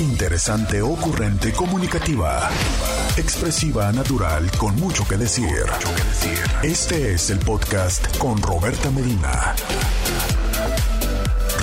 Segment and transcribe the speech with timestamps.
[0.00, 2.48] Interesante, ocurrente, comunicativa.
[3.16, 5.66] Expresiva, natural, con mucho que decir.
[6.62, 9.56] Este es el podcast con Roberta Medina.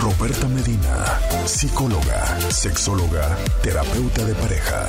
[0.01, 4.85] Roberta Medina, psicóloga, sexóloga, terapeuta de pareja.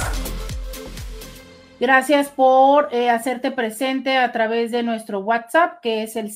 [1.78, 6.32] Gracias por eh, hacerte presente a través de nuestro WhatsApp, que es el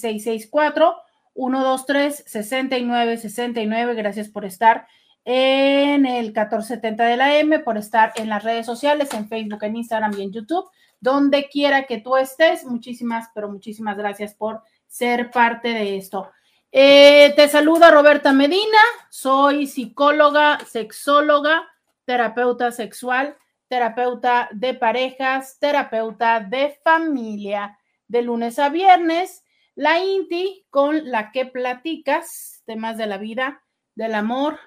[1.34, 3.96] 664-123-6969.
[3.96, 4.86] Gracias por estar
[5.25, 9.77] en el 1470 de la M, por estar en las redes sociales, en Facebook, en
[9.77, 10.68] Instagram y en YouTube,
[11.00, 12.64] donde quiera que tú estés.
[12.64, 16.30] Muchísimas, pero muchísimas gracias por ser parte de esto.
[16.72, 21.68] Eh, te saluda Roberta Medina, soy psicóloga, sexóloga,
[22.05, 29.44] terapeuta sexual, terapeuta de parejas, terapeuta de familia, de lunes a viernes.
[29.75, 33.62] La INTI con la que platicas temas de la vida,
[33.97, 34.58] del amor,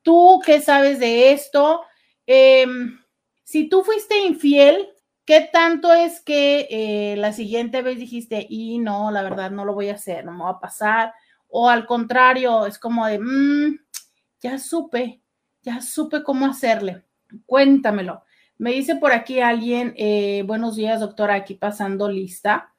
[0.00, 1.82] ¿Tú qué sabes de esto?
[2.24, 2.98] Em,
[3.44, 4.88] si tú fuiste infiel,
[5.26, 9.74] ¿qué tanto es que eh, la siguiente vez dijiste, y no, la verdad no lo
[9.74, 11.12] voy a hacer, no me va a pasar?
[11.48, 13.80] O al contrario, es como de, mmm,
[14.40, 15.20] ya supe,
[15.62, 17.04] ya supe cómo hacerle.
[17.46, 18.22] Cuéntamelo.
[18.58, 22.72] Me dice por aquí alguien, eh, buenos días, doctora, aquí pasando lista.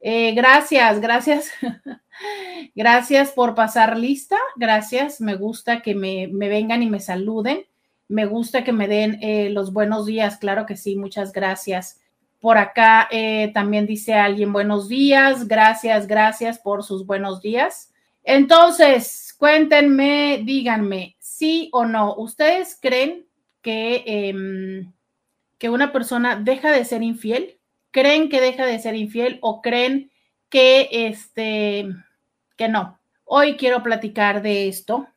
[0.00, 1.50] Eh, gracias, gracias.
[2.74, 4.36] gracias por pasar lista.
[4.56, 5.20] Gracias.
[5.20, 7.64] Me gusta que me, vengan y me saluden.
[8.08, 10.36] Me gusta que me den eh, los buenos días.
[10.36, 12.00] Claro que sí, muchas gracias.
[12.40, 13.08] Por acá
[13.54, 15.46] también dice alguien buenos días.
[15.46, 17.92] Gracias, gracias por sus buenos días.
[18.24, 23.26] Entonces, Cuéntenme, díganme, sí o no, ¿ustedes creen
[23.60, 24.92] que, em,
[25.58, 27.58] que una persona deja de ser infiel?
[27.90, 30.12] ¿Creen que deja de ser infiel o creen
[30.48, 31.88] que, este,
[32.56, 33.00] que no?
[33.24, 35.08] Hoy quiero platicar de esto.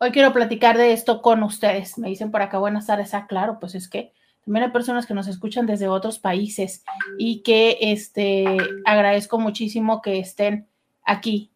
[0.00, 1.96] Hoy quiero platicar de esto con ustedes.
[1.96, 3.14] Me dicen por acá, buenas tardes.
[3.14, 4.12] Ah, claro, pues es que
[4.44, 6.84] también hay personas que nos escuchan desde otros países
[7.16, 8.44] y que este,
[8.84, 10.68] agradezco muchísimo que estén
[11.06, 11.50] aquí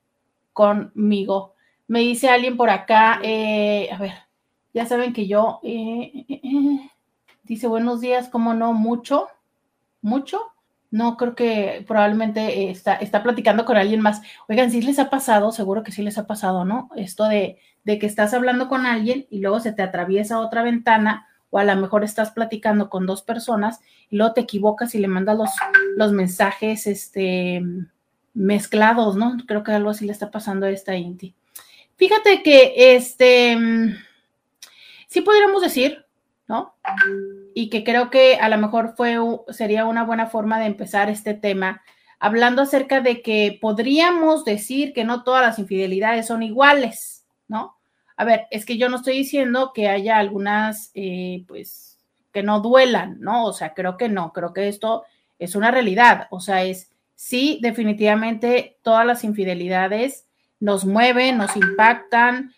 [0.55, 1.57] conmigo.
[1.91, 4.13] Me dice alguien por acá, eh, a ver,
[4.73, 6.91] ya saben que yo, eh, eh,
[7.43, 8.73] dice buenos días, ¿cómo no?
[8.73, 9.27] Mucho,
[10.01, 10.41] mucho.
[10.93, 14.23] No, creo que probablemente está, está platicando con alguien más.
[14.49, 16.91] Oigan, si les ha pasado, seguro que sí les ha pasado, ¿no?
[16.95, 21.27] Esto de, de que estás hablando con alguien y luego se te atraviesa otra ventana
[21.51, 23.81] o a lo mejor estás platicando con dos personas
[24.11, 25.51] y luego te equivocas y le mandas los,
[25.97, 27.65] los mensajes este,
[28.33, 29.39] mezclados, ¿no?
[29.49, 31.35] Creo que algo así le está pasando a esta Inti.
[32.01, 33.59] Fíjate que este,
[35.07, 36.07] sí podríamos decir,
[36.49, 36.75] ¿no?
[37.55, 39.19] Y que creo que a lo mejor fue,
[39.51, 41.83] sería una buena forma de empezar este tema,
[42.19, 47.77] hablando acerca de que podríamos decir que no todas las infidelidades son iguales, ¿no?
[48.17, 51.99] A ver, es que yo no estoy diciendo que haya algunas, eh, pues,
[52.33, 53.45] que no duelan, ¿no?
[53.45, 55.05] O sea, creo que no, creo que esto
[55.39, 60.30] es una realidad, o sea, es, sí, definitivamente todas las infidelidades
[60.61, 62.55] nos mueven, nos impactan,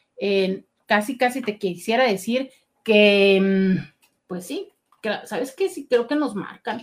[0.87, 2.51] casi, casi te quisiera decir
[2.85, 3.93] que, mm,
[4.27, 4.69] pues sí,
[5.25, 5.69] ¿sabes qué?
[5.69, 6.83] Sí, creo que nos marcan.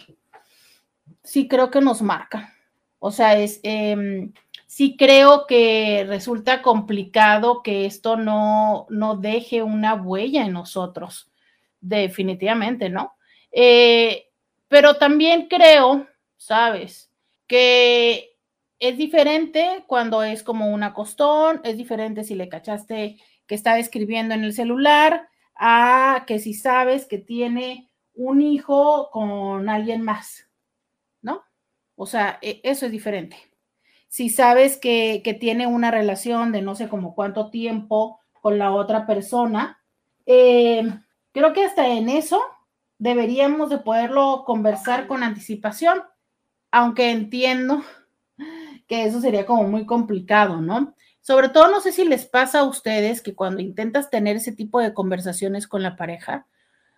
[1.24, 2.48] Sí, creo que nos marcan.
[3.00, 4.34] O sea, es, em,
[4.68, 11.32] sí creo que resulta complicado que esto no, no deje una huella en nosotros,
[11.82, 13.16] definitivamente, ¿no?
[13.52, 14.28] Eh,
[14.68, 16.08] pero también creo,
[16.38, 17.10] ¿sabes?
[17.48, 18.29] Que
[18.80, 24.34] es diferente cuando es como un acostón, es diferente si le cachaste que está escribiendo
[24.34, 30.48] en el celular, a que si sabes que tiene un hijo con alguien más,
[31.22, 31.44] ¿no?
[31.96, 33.38] O sea, e, eso es diferente.
[34.08, 39.06] Si sabes que, tiene una relación de no sé como cuánto tiempo con la otra
[39.06, 39.84] persona,
[40.26, 40.84] eh,
[41.34, 42.42] creo que hasta en eso
[42.98, 46.04] deberíamos de poderlo conversar con anticipación,
[46.72, 47.84] aunque entiendo
[48.90, 50.96] que eso sería como muy complicado, ¿no?
[51.22, 54.82] Sobre todo, no sé si les pasa a ustedes que cuando intentas tener ese tipo
[54.82, 56.48] de conversaciones con la pareja,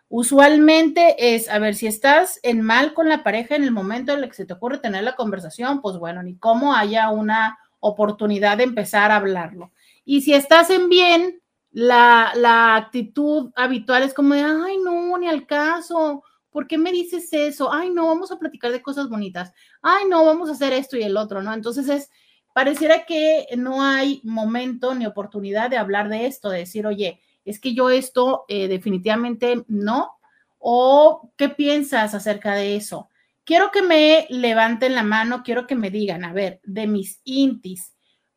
[0.07, 4.23] usualmente es, a ver, si estás en mal con la pareja en el momento en
[4.23, 8.57] el que se te ocurre tener la conversación, pues bueno, ni cómo haya una oportunidad
[8.57, 9.73] de empezar a hablarlo.
[10.05, 11.41] Y si estás en bien,
[11.71, 16.91] la, la actitud habitual es como de, ay, no, ni al caso, ¿por qué me
[16.91, 17.71] dices eso?
[17.73, 19.53] Ay, no, vamos a platicar de cosas bonitas.
[19.81, 21.53] Ay, no, vamos a hacer esto y el otro, ¿no?
[21.53, 22.09] Entonces es,
[22.53, 27.59] pareciera que no hay momento ni oportunidad de hablar de esto, de decir, oye, es
[27.59, 30.11] que yo esto eh, definitivamente no.
[30.59, 33.09] ¿O qué piensas acerca de eso?
[33.43, 37.95] Quiero que me levanten la mano, quiero que me digan, a ver, de mis intis,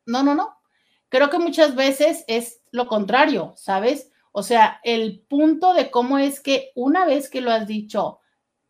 [0.06, 0.56] no, no, no.
[1.08, 4.10] Creo que muchas veces es lo contrario, ¿sabes?
[4.32, 8.20] O sea, el punto de cómo es que una vez que lo has dicho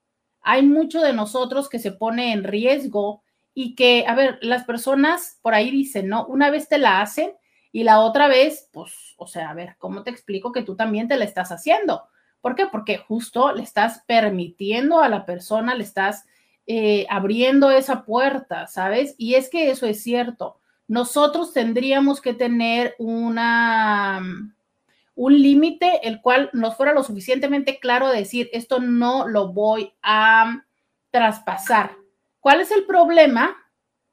[0.42, 5.40] hay mucho de nosotros que se pone en riesgo y que, a ver, las personas
[5.42, 6.26] por ahí dicen, ¿no?
[6.28, 7.34] Una vez te la hacen
[7.72, 11.08] y la otra vez, pues, o sea, a ver, ¿cómo te explico que tú también
[11.08, 12.04] te la estás haciendo?
[12.42, 12.66] ¿Por qué?
[12.66, 16.26] Porque justo le estás permitiendo a la persona, le estás
[16.68, 19.16] eh, abriendo esa puerta, ¿sabes?
[19.18, 20.60] Y es que eso es cierto.
[20.88, 24.22] Nosotros tendríamos que tener una,
[25.16, 29.94] un límite el cual nos fuera lo suficientemente claro de decir, esto no lo voy
[30.02, 30.66] a
[31.12, 31.92] traspasar.
[32.40, 33.56] ¿Cuál es el problema?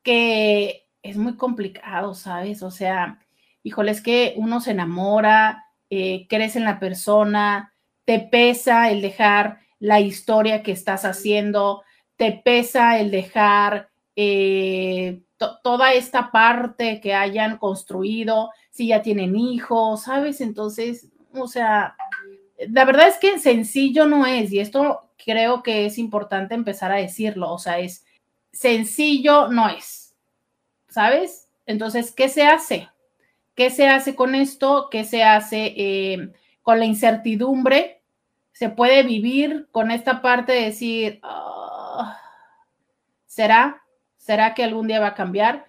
[0.03, 2.63] Que es muy complicado, ¿sabes?
[2.63, 3.19] O sea,
[3.63, 7.73] híjole, es que uno se enamora, eh, crece en la persona,
[8.09, 11.83] te pesa el dejar la historia que estás haciendo,
[12.17, 15.21] te pesa el dejar eh,
[15.63, 20.41] toda esta parte que hayan construido, si ya tienen hijos, ¿sabes?
[20.41, 21.97] Entonces, o sea,
[22.71, 26.97] la verdad es que sencillo no es, y esto creo que es importante empezar a
[26.97, 28.07] decirlo, o sea, es
[28.51, 30.15] sencillo no es,
[30.89, 31.47] ¿sabes?
[31.67, 32.89] Entonces, ¿qué se hace?
[33.55, 34.89] ¿Qué se hace con esto?
[34.91, 37.98] ¿Qué se hace eh, con la incertidumbre?
[38.59, 42.21] Se puede vivir con esta parte de decir, ah,
[43.25, 43.85] ¿será?
[44.17, 45.65] ¿Será que algún día va a cambiar?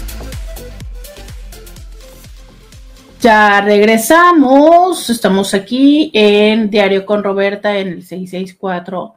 [3.19, 9.15] Ya regresamos, estamos aquí en Diario con Roberta en el 664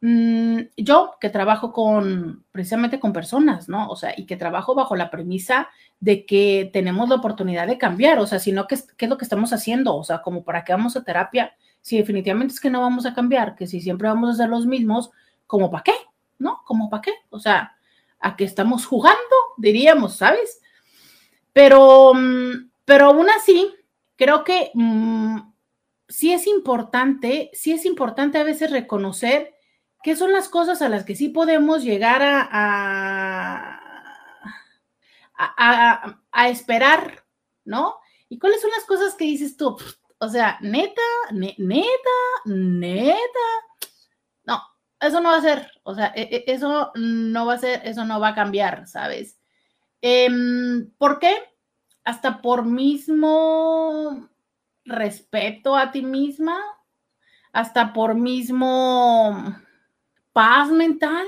[0.00, 3.88] Mm, yo que trabajo con precisamente con personas, ¿no?
[3.90, 5.68] O sea, y que trabajo bajo la premisa
[6.00, 9.18] de que tenemos la oportunidad de cambiar, o sea, si no, ¿qué, ¿qué, es lo
[9.18, 9.94] que estamos haciendo?
[9.96, 13.12] O sea, como para qué vamos a terapia, si definitivamente es que no vamos a
[13.12, 15.10] cambiar, que si siempre vamos a ser los mismos,
[15.46, 15.92] ¿como para qué?
[16.38, 16.62] ¿No?
[16.64, 17.12] ¿Como para qué?
[17.30, 17.76] O sea,
[18.20, 19.36] ¿a qué estamos jugando?
[19.56, 20.60] Diríamos, ¿sabes?
[21.52, 22.12] Pero...
[22.14, 23.74] Mm, pero aún así,
[24.16, 25.38] creo que mm,
[26.08, 29.54] sí es importante, sí es importante a veces reconocer
[30.02, 32.48] qué son las cosas a las que sí podemos llegar a,
[35.36, 37.24] a, a, esperar,
[37.64, 37.96] ¿no?
[38.28, 39.76] Y cuáles son las cosas que dices tú,
[40.18, 41.02] o sea, neta,
[41.32, 41.58] neta,
[42.44, 43.48] neta,
[45.06, 48.04] eso no va a ser, o sea, e, e, eso no va a ser, eso
[48.04, 49.38] no va a cambiar, ¿sabes?
[50.00, 51.36] Em, ¿Por qué?
[52.06, 54.28] hasta por mismo
[54.84, 56.56] respeto a ti misma,
[57.52, 59.56] hasta por mismo
[60.32, 61.26] paz mental.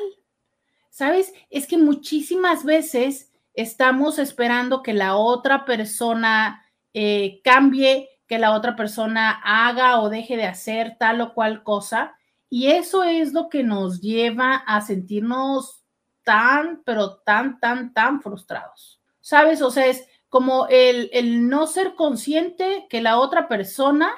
[0.89, 1.33] ¿Sabes?
[1.51, 8.77] Es que muchísimas veces estamos esperando que la otra persona eh, cambie, que la otra
[8.77, 12.18] persona haga o deje de hacer tal o cual cosa.
[12.51, 15.85] Y eso es lo que nos lleva a sentirnos
[16.23, 19.01] tan, pero tan, tan, tan frustrados.
[19.21, 19.61] ¿Sabes?
[19.61, 24.11] O sea, es, como el, no ser consciente que la otra persona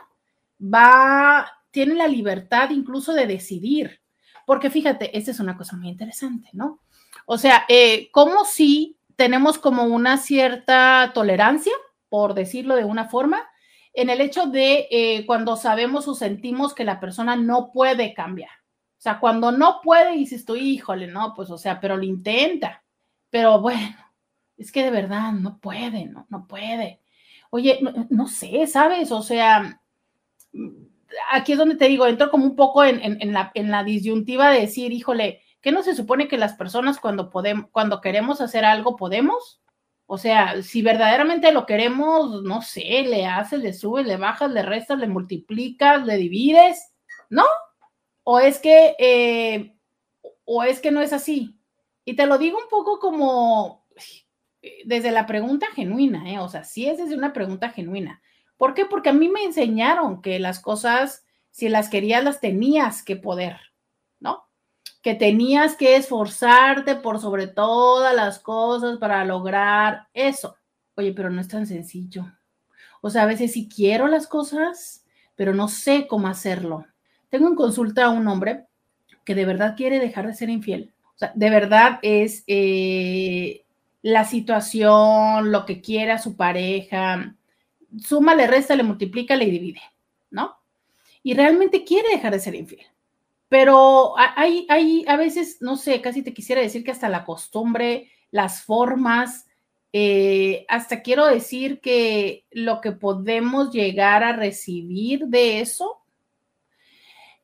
[0.61, 4.01] va, tiene la libertad incluso de decidir.
[4.45, 6.81] Porque fíjate, esta es una cosa muy interesante, ¿no?
[7.27, 11.73] O sea, eh, como si tenemos como una cierta tolerancia,
[12.09, 13.49] por decirlo de una forma,
[13.93, 18.51] en el hecho de eh, cuando sabemos o sentimos que la persona no puede cambiar,
[18.99, 22.85] O sea, cuando no puede, dices tú, híjole, no, pues, o sea, pero lo intenta.
[23.31, 23.97] Pero bueno,
[24.57, 27.01] es que de verdad no puede, no, no puede.
[27.51, 27.81] Oye,
[28.11, 29.11] no, sé, ¿sabes?
[29.11, 29.81] O sea,
[31.33, 34.61] aquí es donde te digo, entro como un poco en, la, en la disyuntiva de
[34.61, 38.97] decir, híjole, ¿qué no se supone que las personas cuando podemos, cuando queremos hacer algo
[38.97, 39.60] podemos?
[40.13, 44.63] O sea, si verdaderamente lo queremos, no sé, le haces, le subes, le bajas, le
[44.63, 46.93] restas, le multiplicas, le divides,
[47.29, 47.45] ¿no?
[48.25, 49.77] O es que, eh,
[50.45, 51.57] o es que no es así.
[52.05, 53.87] Y te lo digo un poco como
[54.85, 56.41] desde la pregunta genuina, ¿eh?
[56.41, 58.21] O sea, sí es desde una pregunta genuina.
[58.57, 58.87] ¿Por qué?
[58.87, 63.61] Porque a mí me enseñaron que las cosas, si las querías, las tenías que poder.
[65.03, 70.57] Que tenías que esforzarte por sobre todas las cosas para lograr eso.
[70.95, 72.27] Oye, pero no es tan sencillo.
[73.01, 75.05] O sea, a veces sí quiero las cosas,
[75.37, 76.85] pero no sé cómo hacerlo.
[77.31, 78.67] Tengo en consulta a un hombre
[79.25, 80.93] que de verdad quiere dejar de ser infiel.
[81.15, 83.65] O sea, de verdad es eh,
[84.03, 87.35] la situación, lo que quiera su pareja,
[87.99, 89.81] suma, le resta, le multiplica, le divide,
[90.31, 90.57] ¿no?
[91.23, 92.87] Y realmente quiere dejar de ser infiel.
[93.51, 98.09] Pero hay, hay, a veces, no sé, casi te quisiera decir que hasta la costumbre,
[98.31, 99.49] las formas,
[99.93, 106.01] eh, hasta quiero decir que lo que podemos llegar a recibir de eso,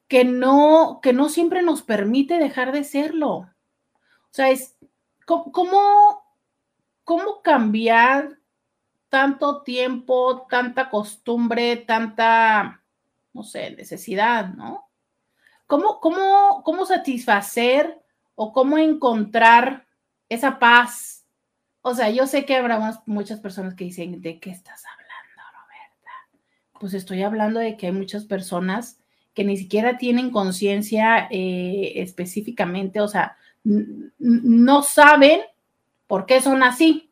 [0.07, 3.39] que no, que no siempre nos permite dejar de serlo.
[3.39, 3.51] O
[4.31, 4.77] sea, es,
[5.25, 6.23] ¿cómo,
[7.03, 8.39] cómo cambiar
[9.09, 12.85] tanto tiempo, tanta costumbre, tanta,
[13.33, 14.86] no sé, necesidad, ¿no?
[15.67, 18.01] ¿Cómo, cómo, cómo satisfacer
[18.35, 19.87] o cómo encontrar
[20.29, 21.25] esa paz?
[21.83, 26.79] O sea, yo sé que habrá muchas personas que dicen, ¿de qué estás hablando, Roberta?
[26.81, 29.01] Pues estoy hablando de que hay muchas personas
[29.35, 35.41] que ni siquiera tienen conciencia eh, específicamente, o sea, no saben
[36.07, 37.07] por qué son así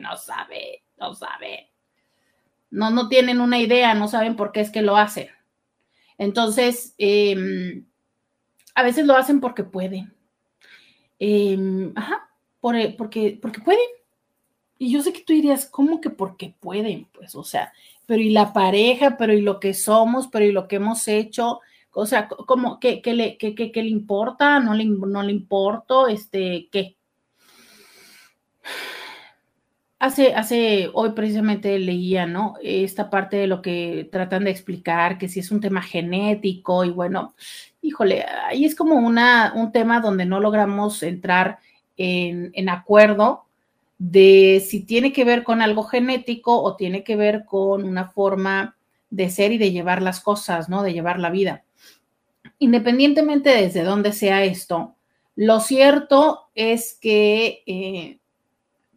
[0.00, 1.70] no sabe, no sabe.
[2.70, 5.28] No, no tienen una idea, no saben por qué es que lo hacen.
[6.18, 7.84] Entonces, em,
[8.74, 10.12] a veces lo hacen porque pueden.
[11.18, 12.28] Em, ajá,
[12.60, 13.80] por, porque, porque pueden.
[14.78, 17.06] Y yo sé que tú dirías, ¿cómo que porque pueden?
[17.12, 17.72] Pues, o sea,
[18.06, 21.60] pero y la pareja, pero y lo que somos, pero y lo que hemos hecho,
[21.92, 24.60] o sea, ¿cómo, qué, le, qué, qué, le importa?
[24.60, 26.06] ¿No le, no le importo?
[26.06, 26.96] Este, ¿qué?
[30.00, 32.54] Hace, hace, hoy precisamente leía, ¿no?
[32.62, 36.90] Esta parte de lo que tratan de explicar, que si es un tema genético y
[36.90, 37.34] bueno,
[37.82, 41.58] híjole, ahí es como una, un tema donde no logramos entrar
[41.96, 43.46] en, en acuerdo
[43.98, 48.76] de si tiene que ver con algo genético o tiene que ver con una forma
[49.10, 50.82] de ser y de llevar las cosas, ¿no?
[50.82, 51.64] De llevar la vida.
[52.60, 54.94] Independientemente desde dónde sea esto,
[55.34, 58.18] lo cierto es que, eh,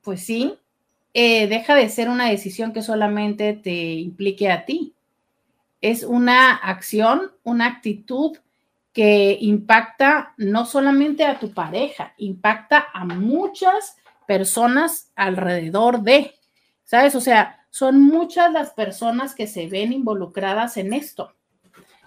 [0.01, 0.55] pues sí,
[1.13, 4.93] eh, deja de ser una decisión que solamente te implique a ti.
[5.81, 8.37] Es una acción, una actitud
[8.93, 13.97] que impacta no solamente a tu pareja, impacta a muchas
[14.27, 16.33] personas alrededor de,
[16.83, 17.15] ¿sabes?
[17.15, 21.33] O sea, son muchas las personas que se ven involucradas en esto.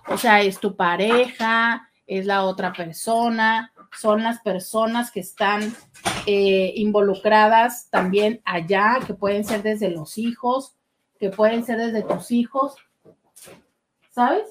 [0.06, 5.74] O sea, es tu pareja, es la otra persona, son las personas que están
[6.26, 10.76] eh, involucradas también allá, que pueden ser desde los hijos,
[11.18, 12.76] que pueden ser desde tus hijos,
[14.10, 14.48] ¿sabes?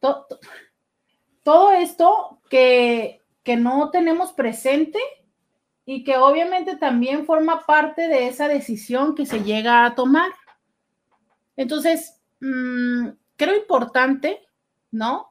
[0.00, 4.98] Todo, esto que, que no tenemos presente
[5.84, 10.30] y que obviamente también forma parte de esa decisión que se llega a tomar.
[11.56, 14.46] Entonces, mm, creo importante,
[14.90, 15.29] ¿no?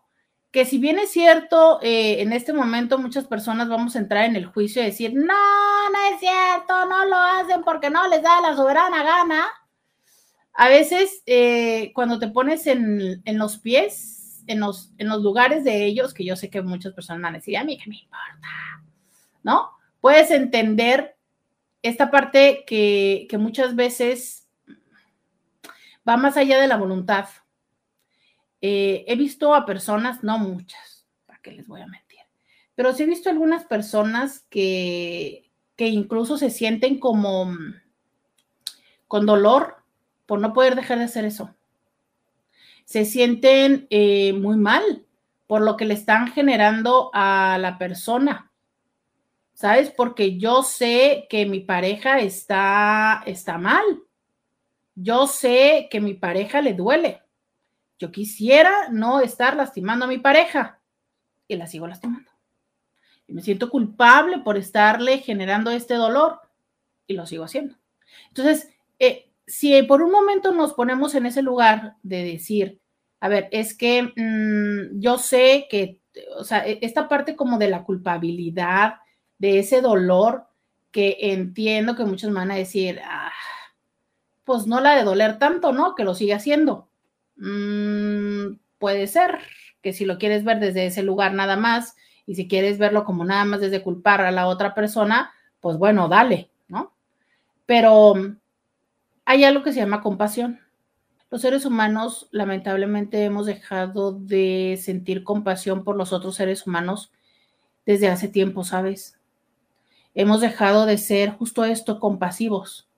[0.51, 4.35] Que si bien es cierto, eh, en este momento muchas personas vamos a entrar en
[4.35, 8.41] el juicio y decir, no, no es cierto, no lo hacen porque no les da
[8.41, 9.47] la soberana gana.
[10.53, 15.85] A veces eh, cuando te pones en, los pies, en los, en los lugares de
[15.85, 18.83] ellos, que yo sé que muchas personas van a decir, a mí qué me importa,
[19.43, 19.69] ¿no?
[20.01, 21.15] Puedes entender
[21.83, 24.49] esta parte que, que muchas veces
[26.07, 27.29] va más allá de la voluntad,
[28.61, 32.19] eh, he visto a personas, no muchas, ¿para qué les voy a mentir?
[32.75, 37.75] Pero sí he visto algunas personas que, que incluso se sienten como mm,
[39.07, 39.77] con dolor
[40.25, 41.55] por no poder dejar de hacer eso.
[42.85, 45.05] Se sienten eh, muy mal
[45.47, 48.51] por lo que le están generando a la persona.
[49.53, 49.91] ¿Sabes?
[49.91, 53.83] Porque yo sé que mi pareja está, está mal.
[54.95, 57.21] Yo sé que mi pareja le duele
[57.99, 60.79] yo quisiera no estar lastimando a mi pareja,
[61.47, 62.31] y la sigo lastimando.
[63.27, 66.39] Y me siento culpable por estarle generando este dolor
[67.05, 67.75] y lo sigo haciendo.
[68.29, 72.79] Entonces, eh, si por un momento nos ponemos en ese lugar de decir,
[73.19, 76.01] a ver, es que mm, yo sé que,
[76.37, 78.95] o sea, e, esta parte como de la culpabilidad,
[79.37, 80.47] de ese dolor
[80.91, 83.31] que entiendo que muchos van a decir, ah,
[84.43, 85.95] pues no la de doler tanto, ¿no?
[85.95, 86.88] Que lo sigue haciendo.
[87.39, 89.39] Mm, puede ser
[89.81, 93.25] que si lo quieres ver desde ese lugar nada más y si quieres verlo como
[93.25, 96.93] nada más desde culpar a la otra persona, pues bueno, dale, ¿no?
[97.65, 98.13] Pero
[99.25, 100.59] hay algo que se llama compasión.
[101.31, 107.11] Los seres humanos lamentablemente hemos dejado de sentir compasión por los otros seres humanos
[107.85, 109.19] desde hace tiempo, ¿sabes?
[110.15, 112.88] Hemos dejado de ser justo esto, compasivos.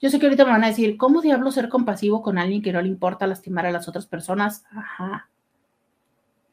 [0.00, 2.72] Yo sé que ahorita me van a decir, ¿cómo diablo ser compasivo con alguien que
[2.72, 4.64] no le importa lastimar a las otras personas?
[4.70, 5.28] Ajá.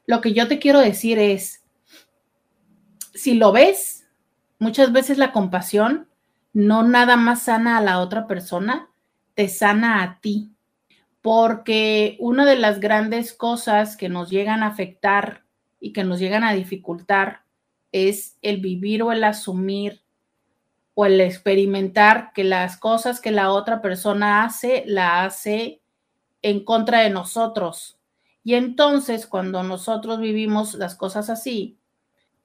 [0.06, 1.64] Lo que yo te quiero decir es,
[3.14, 4.06] si lo ves,
[4.58, 6.08] muchas veces la compasión
[6.52, 8.90] no nada más sana a la otra persona,
[9.34, 10.52] te sana a ti.
[11.22, 15.44] Porque una de las grandes cosas que nos llegan a afectar
[15.80, 17.44] y que nos llegan a dificultar
[17.92, 20.02] es el vivir o el asumir
[21.00, 25.80] o el experimentar que las cosas que la otra persona hace, la hace
[26.42, 28.00] en contra de nosotros.
[28.42, 31.78] Y entonces cuando nosotros vivimos las cosas así,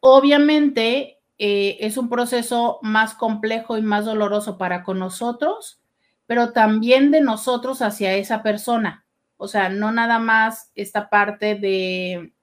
[0.02, 5.82] obviamente eh, es un proceso más complejo y más doloroso para con nosotros,
[6.28, 9.04] pero también de nosotros hacia esa persona.
[9.38, 12.34] O sea, no nada más esta parte de,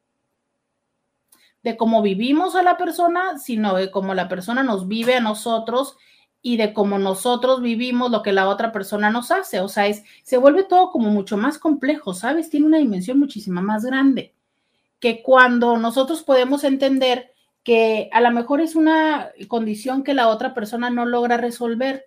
[1.62, 5.96] de cómo vivimos a la persona, sino de cómo la persona nos vive a nosotros
[6.42, 9.60] y de cómo nosotros vivimos lo que la otra persona nos hace.
[9.60, 12.50] O sea, es, se vuelve todo como mucho más complejo, ¿sabes?
[12.50, 14.34] Tiene una dimensión muchísima más grande
[15.00, 17.32] que cuando nosotros podemos entender
[17.64, 22.06] que a lo mejor es una condición que la otra persona no logra resolver.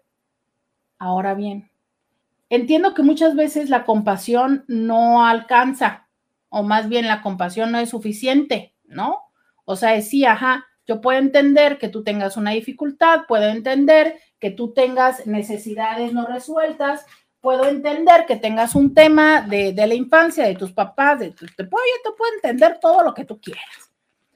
[0.98, 1.70] Ahora bien,
[2.50, 6.08] entiendo que muchas veces la compasión no alcanza,
[6.50, 9.23] o más bien la compasión no es suficiente, ¿no?
[9.66, 14.52] O sea, sí, ajá, yo puedo entender que tú tengas una dificultad, puedo entender que
[14.52, 17.06] tú tengas necesidades no resueltas,
[17.40, 21.84] puedo entender que tengas un tema de, la infancia, de tus papás, de te puedo,
[21.86, 23.92] yo te puedo entender todo lo que tú quieras.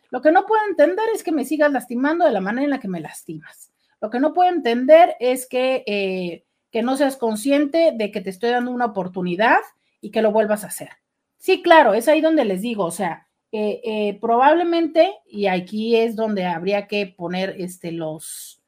[0.10, 2.80] Lo que no puedo entender es que me sigas lastimando de la manera en la
[2.80, 3.72] que me lastimas.
[4.00, 8.30] Lo que no puedo entender es que, eh, que no seas consciente de que te
[8.30, 9.60] estoy dando una oportunidad
[10.00, 10.90] y que lo vuelvas a hacer.
[11.38, 16.16] Sí, claro, es ahí donde les digo, o sea, eh, eh, probablemente, y aquí es
[16.16, 18.62] donde habría que poner este, los,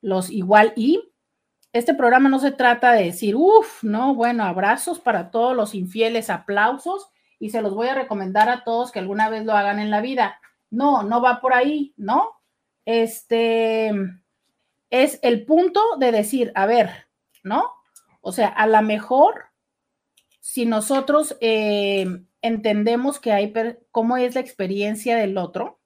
[0.00, 1.02] los igual y,
[1.72, 6.30] este programa no se trata de decir, uff, no, bueno, abrazos para todos los infieles,
[6.30, 9.90] aplausos, y se los voy a recomendar a todos que alguna vez lo hagan en
[9.90, 10.40] la vida.
[10.70, 12.40] No, no va por ahí, ¿no?
[12.84, 13.92] Este
[14.90, 16.90] es el punto de decir, a ver,
[17.42, 17.70] ¿no?
[18.22, 19.44] O sea, a lo mejor,
[20.40, 22.06] si nosotros eh,
[22.42, 23.52] entendemos que hay,
[23.90, 25.80] cómo es la experiencia del otro,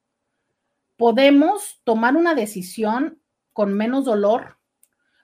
[0.97, 3.21] podemos tomar una decisión
[3.53, 4.59] con menos dolor,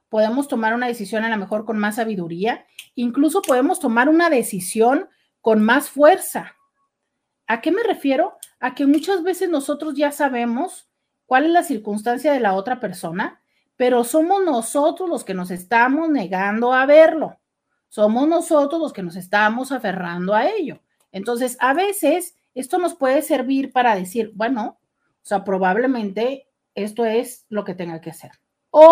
[0.08, 5.08] podemos tomar una decisión a lo mejor con más sabiduría, incluso podemos tomar una decisión
[5.40, 6.56] con más fuerza.
[7.46, 8.36] ¿A qué me refiero?
[8.60, 10.88] A que muchas veces nosotros ya sabemos
[11.26, 13.42] cuál es la circunstancia de la otra persona,
[13.76, 17.38] pero somos nosotros los que nos estamos negando a verlo.
[17.88, 20.80] Somos nosotros los que nos estamos aferrando a ello.
[21.12, 27.46] Entonces, a veces esto nos puede servir para decir, bueno, o sea, probablemente esto es
[27.48, 28.32] lo que tenga que hacer.
[28.70, 28.88] Hoy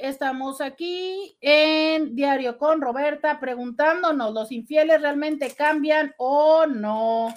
[0.00, 7.34] estamos aquí en Diario con Roberta preguntándonos, ¿los infieles realmente cambian o no?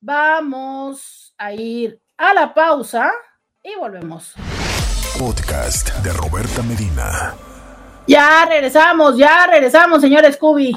[0.00, 3.10] Vamos a ir a la pausa
[3.62, 4.34] y volvemos.
[5.18, 7.34] Podcast de Roberta Medina.
[8.06, 10.76] Ya regresamos, ya regresamos, señor Scooby.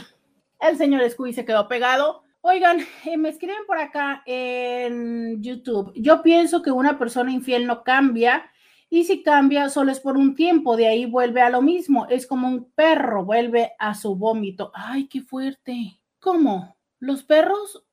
[0.59, 2.23] El señor Scooby se quedó pegado.
[2.41, 5.91] Oigan, eh, me escriben por acá en YouTube.
[5.95, 8.49] Yo pienso que una persona infiel no cambia
[8.89, 12.07] y si cambia solo es por un tiempo, de ahí vuelve a lo mismo.
[12.07, 14.71] Es como un perro, vuelve a su vómito.
[14.73, 16.01] Ay, qué fuerte.
[16.19, 16.75] ¿Cómo?
[16.99, 17.85] ¿Los perros?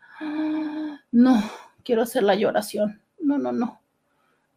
[1.12, 1.42] No,
[1.84, 3.02] quiero hacer la lloración.
[3.18, 3.79] No, no, no.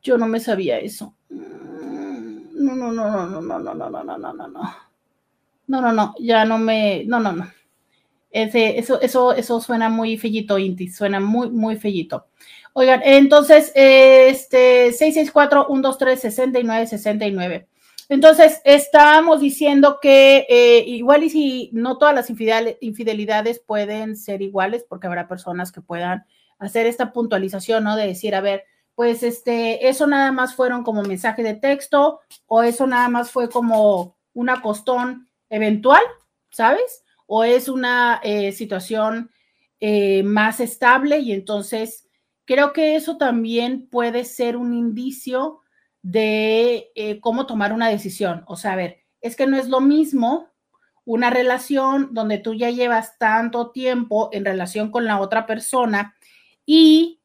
[0.03, 1.15] Yo no me sabía eso.
[1.29, 4.75] No, no, no, no, no, no, no, no, no, no, no, no.
[5.65, 7.05] No, no, no, ya no me.
[7.05, 7.49] No, no, no.
[8.29, 10.89] Ese, eso, eso, eso suena muy fellito, Inti.
[10.89, 12.27] Suena muy, muy fellito.
[12.73, 17.67] Oigan, entonces, este 664-123-6969.
[18.09, 24.85] Entonces, estamos diciendo que eh, igual y si no todas las infidelidades pueden ser iguales,
[24.87, 26.25] porque habrá personas que puedan
[26.59, 27.95] hacer esta puntualización, ¿no?
[27.95, 32.63] De decir, a ver, pues este, eso nada más fueron como mensaje de texto o
[32.63, 36.01] eso nada más fue como una costón eventual,
[36.51, 37.03] ¿sabes?
[37.25, 39.31] O es una eh, situación
[39.79, 42.07] eh, más estable y entonces
[42.45, 45.61] creo que eso también puede ser un indicio
[46.01, 48.43] de eh, cómo tomar una decisión.
[48.47, 50.49] O sea, a ver, es que no es lo mismo
[51.05, 56.15] una relación donde tú ya llevas tanto tiempo en relación con la otra persona
[56.65, 57.21] y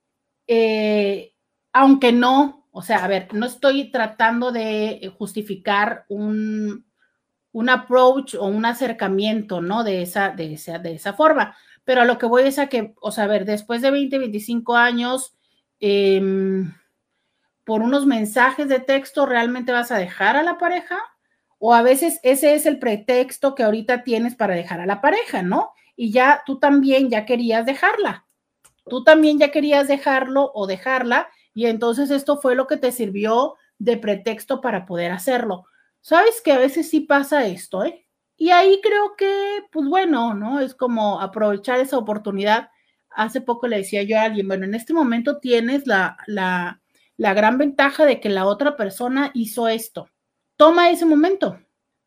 [0.46, 1.35] eh,
[1.79, 6.85] aunque no, o sea, a ver, no estoy tratando de justificar un,
[7.53, 9.85] un approach o un acercamiento, ¿no?
[9.85, 12.95] De esa, de, esa, de esa forma, pero a lo que voy es a que,
[13.01, 15.37] o sea, a ver, después de 20, 25 años,
[15.79, 16.21] eh,
[17.62, 20.99] por unos mensajes de texto realmente vas a dejar a la pareja
[21.59, 25.43] o a veces ese es el pretexto que ahorita tienes para dejar a la pareja,
[25.43, 25.71] ¿no?
[25.95, 28.25] Y ya tú también ya querías dejarla.
[28.88, 33.57] Tú también ya querías dejarlo o dejarla y entonces esto fue lo que te sirvió
[33.79, 35.65] de pretexto para poder hacerlo.
[36.01, 38.07] Sabes que a veces sí pasa esto, ¿eh?
[38.37, 40.61] Y ahí creo que, pues bueno, ¿no?
[40.61, 42.71] Es como aprovechar esa oportunidad.
[43.11, 46.81] Hace poco le decía yo a alguien, bueno, en este momento tienes la, la,
[47.17, 50.09] la gran ventaja de que la otra persona hizo esto.
[50.57, 51.59] Toma ese momento,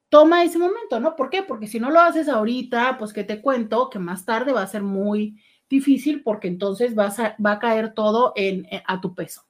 [0.10, 1.16] toma ese momento, ¿no?
[1.16, 1.44] ¿Por qué?
[1.44, 4.68] Porque si no lo haces ahorita, pues que te cuento que más tarde va a
[4.68, 9.44] ser muy difícil porque entonces vas va a caer todo en, a tu peso.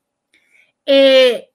[0.85, 1.49] Eh,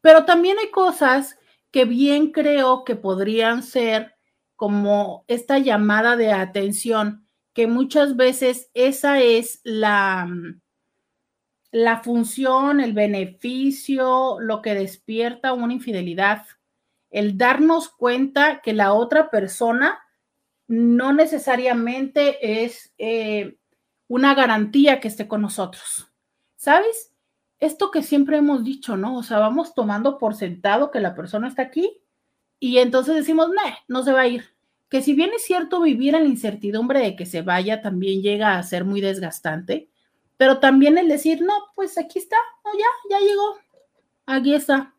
[0.00, 1.36] pero también hay cosas
[1.72, 4.14] que bien creo que podrían ser
[4.56, 10.28] como esta llamada de atención, que muchas veces esa es la,
[11.70, 16.44] la función, el beneficio, lo que despierta una infidelidad,
[17.10, 20.00] el darnos cuenta que la otra persona
[20.68, 23.56] no necesariamente es eh,
[24.10, 26.08] una garantía que esté con nosotros.
[26.56, 27.12] ¿Sabes?
[27.60, 29.16] Esto que siempre hemos dicho, ¿no?
[29.16, 32.02] O sea, vamos tomando por sentado que la persona está aquí
[32.58, 34.46] y entonces decimos, no, no se va a ir.
[34.88, 38.58] Que si bien es cierto vivir en la incertidumbre de que se vaya también llega
[38.58, 39.88] a ser muy desgastante,
[40.36, 43.58] pero también el decir, no, pues aquí está, no, ya, ya llegó,
[44.26, 44.92] aquí está.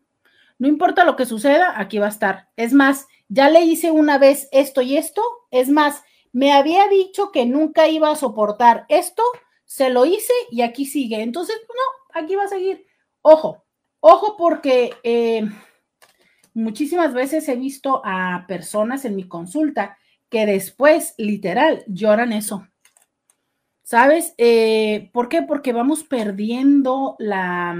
[0.58, 2.48] No importa lo que suceda, aquí va a estar.
[2.56, 7.30] Es más, ya le hice una vez esto y esto, es más, me había dicho
[7.30, 9.22] que nunca iba a soportar esto,
[9.64, 11.22] se lo hice y aquí sigue.
[11.22, 12.86] Entonces, no, aquí va a seguir.
[13.20, 13.64] Ojo,
[14.00, 15.44] ojo porque eh,
[16.54, 22.66] muchísimas veces he visto a personas en mi consulta que después, literal, lloran eso.
[23.82, 24.34] ¿Sabes?
[24.38, 25.42] Eh, ¿Por qué?
[25.42, 27.76] Porque vamos perdiendo la,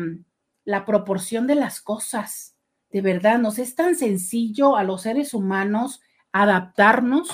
[0.64, 2.56] la proporción de las cosas.
[2.90, 7.30] De verdad, nos es tan sencillo a los seres humanos adaptarnos,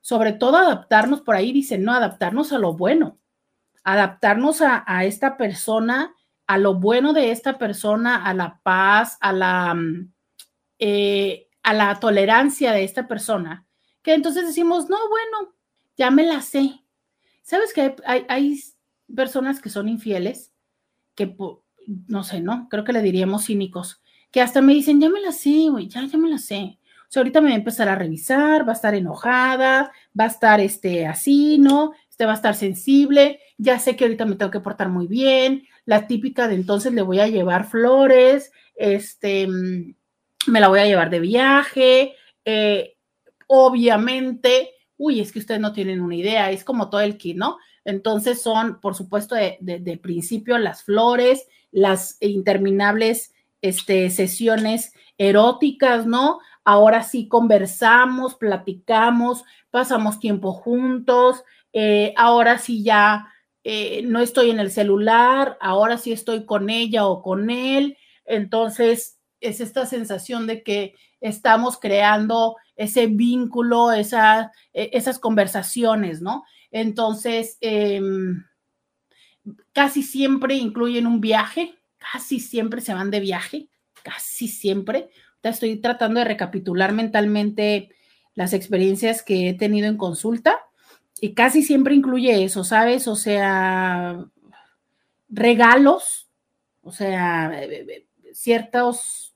[0.00, 3.18] sobre todo adaptarnos, por ahí dicen, no, adaptarnos a lo bueno,
[3.84, 6.14] adaptarnos a, a, esta persona,
[6.46, 9.76] a lo bueno de esta persona, a la paz, a la,
[10.78, 13.66] eh, a la tolerancia de esta persona,
[14.02, 15.54] que entonces decimos, no, bueno,
[15.96, 16.80] ya me la sé,
[17.50, 18.62] ¿Sabes que hay,
[19.12, 20.52] personas que son infieles?
[21.16, 21.34] Que,
[22.06, 22.68] no sé, ¿no?
[22.70, 26.06] Creo que le diríamos cínicos, que hasta me dicen, ya me la sé, güey, ya,
[26.06, 26.78] ya me la sé.
[27.10, 30.60] Sea, ahorita me va a empezar a revisar, va a estar enojada, va a estar
[30.60, 31.92] este, así, ¿no?
[32.20, 35.66] usted va a estar sensible, ya sé que ahorita me tengo que portar muy bien,
[35.86, 39.94] la típica de entonces le voy a llevar flores, este, mm,
[40.48, 42.98] me la voy a llevar de viaje, eh,
[43.46, 44.68] obviamente,
[44.98, 47.56] uy, es que ustedes no tienen una idea, es como todo el kit, ¿no?
[47.86, 56.40] Entonces son, por supuesto, de, principio las flores, las interminables este, sesiones eróticas, ¿no?
[56.64, 61.42] Ahora sí conversamos, platicamos, pasamos tiempo juntos,
[61.72, 63.28] eh, ahora sí ya
[63.64, 67.96] eh, no estoy en el celular, ahora sí estoy con ella o con él.
[68.24, 74.06] Entonces, es esta sensación de que estamos creando ese vínculo, e,
[74.72, 76.44] esas conversaciones, ¿no?
[76.70, 78.44] Entonces, em,
[79.72, 83.68] casi siempre incluyen un viaje, casi siempre se van de viaje,
[84.02, 85.10] casi siempre.
[85.42, 87.90] Estoy tratando de recapitular mentalmente
[88.34, 90.60] las experiencias que he tenido en consulta
[91.20, 93.08] y casi siempre incluye eso, ¿sabes?
[93.08, 94.24] O sea,
[95.28, 96.28] regalos,
[96.82, 99.34] o sea, eh, eh, ciertos,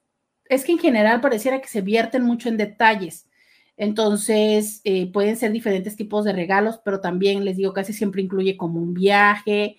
[0.48, 3.28] es que en general pareciera que se vierten mucho en detalles.
[3.76, 8.56] Entonces, eh, pueden ser diferentes tipos de regalos, pero también les digo, casi siempre incluye
[8.56, 9.76] como un viaje.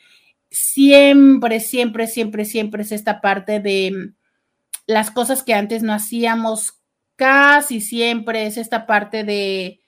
[0.50, 4.14] Siempre, siempre, siempre, siempre es esta parte de
[4.88, 6.82] las cosas que antes no hacíamos,
[7.16, 9.82] casi siempre es esta parte de,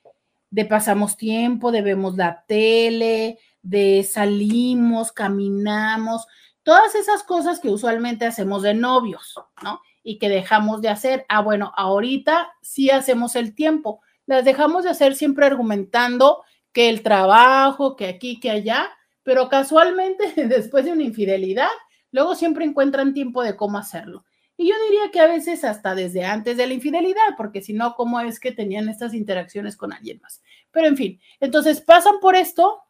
[0.49, 6.27] de pasamos tiempo, de vemos la tele, de salimos, caminamos,
[6.63, 9.81] todas esas cosas que usualmente hacemos de novios, ¿no?
[10.07, 11.25] y que dejamos de hacer.
[11.27, 13.99] Ah, bueno, ahorita sí hacemos el tiempo.
[14.25, 18.89] Las dejamos de hacer siempre argumentando que el trabajo, que aquí, que allá,
[19.23, 21.67] pero casualmente después de una infidelidad,
[22.11, 24.23] luego siempre encuentran tiempo de cómo hacerlo.
[24.57, 27.93] Y yo diría que a veces hasta desde antes de la infidelidad, porque si no,
[27.93, 30.41] ¿cómo es que tenían estas interacciones con alguien más?
[30.71, 32.81] Pero en fin, entonces pasan por esto,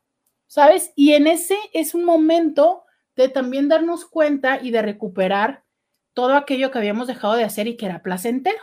[0.47, 0.93] ¿sabes?
[0.95, 2.85] Y en ese es un momento
[3.17, 5.63] de también darnos cuenta y de recuperar
[6.13, 8.61] todo aquello que habíamos dejado de hacer y que era placentero,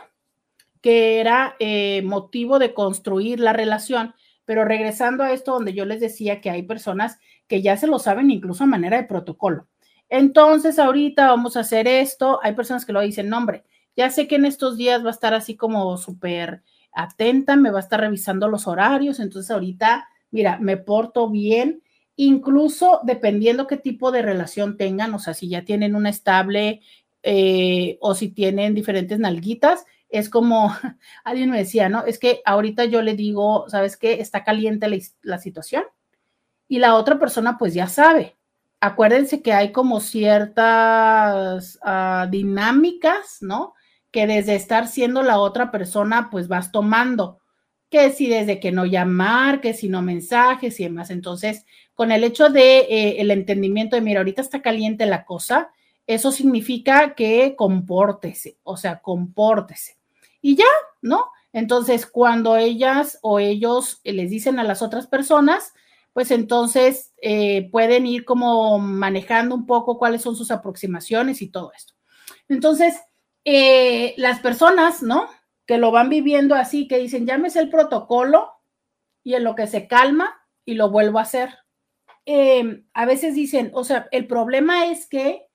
[0.81, 4.15] que era eh, motivo de construir la relación.
[4.45, 7.99] Pero regresando a esto donde yo les decía que hay personas que ya se lo
[7.99, 9.67] saben incluso a manera de protocolo.
[10.09, 12.39] Entonces, ahorita vamos a hacer esto.
[12.43, 13.63] Hay personas que lo dicen, no, hombre,
[13.95, 17.79] ya sé que en estos días va a estar así como súper atenta, me va
[17.79, 19.19] a estar revisando los horarios.
[19.19, 21.83] Entonces, ahorita, mira, me porto bien,
[22.15, 26.81] incluso dependiendo qué tipo de relación tengan, o sea, si ya tienen una estable
[27.23, 30.73] eh, o si tienen diferentes nalguitas, es como,
[31.23, 32.05] alguien me decía, ¿no?
[32.05, 34.21] Es que ahorita yo le digo, ¿sabes qué?
[34.21, 34.87] Está caliente
[35.21, 35.83] la, situación
[36.67, 38.35] y la otra persona pues ya sabe.
[38.85, 43.73] Acuérdense que hay como ciertas ah, dinámicas, ¿no?
[44.11, 47.39] Que desde estar siendo la otra persona pues vas tomando
[47.89, 51.09] que si desde que no llamar, que si no mensajes y demás.
[51.09, 55.71] Entonces, con el hecho de eh, el entendimiento de, mira, ahorita está caliente la cosa,
[56.05, 59.97] eso significa que compórtese, o sea, compórtese.
[60.43, 60.65] Y ya,
[61.01, 61.31] ¿no?
[61.53, 65.73] Entonces, cuando ellas o ellos les dicen a las otras personas,
[66.15, 71.73] pues entonces eh, pueden ir como manejando un poco cuáles son sus aproximaciones y todo
[71.75, 71.93] esto.
[72.47, 73.01] Entonces,
[73.43, 75.27] eh, las personas, ¿no?
[75.65, 78.49] Que lo van viviendo así, que dicen, llámese el protocolo
[79.25, 81.49] y en lo que se calma y lo vuelvo a hacer.
[82.25, 85.47] Eh, a veces dicen, o sea, el problema es que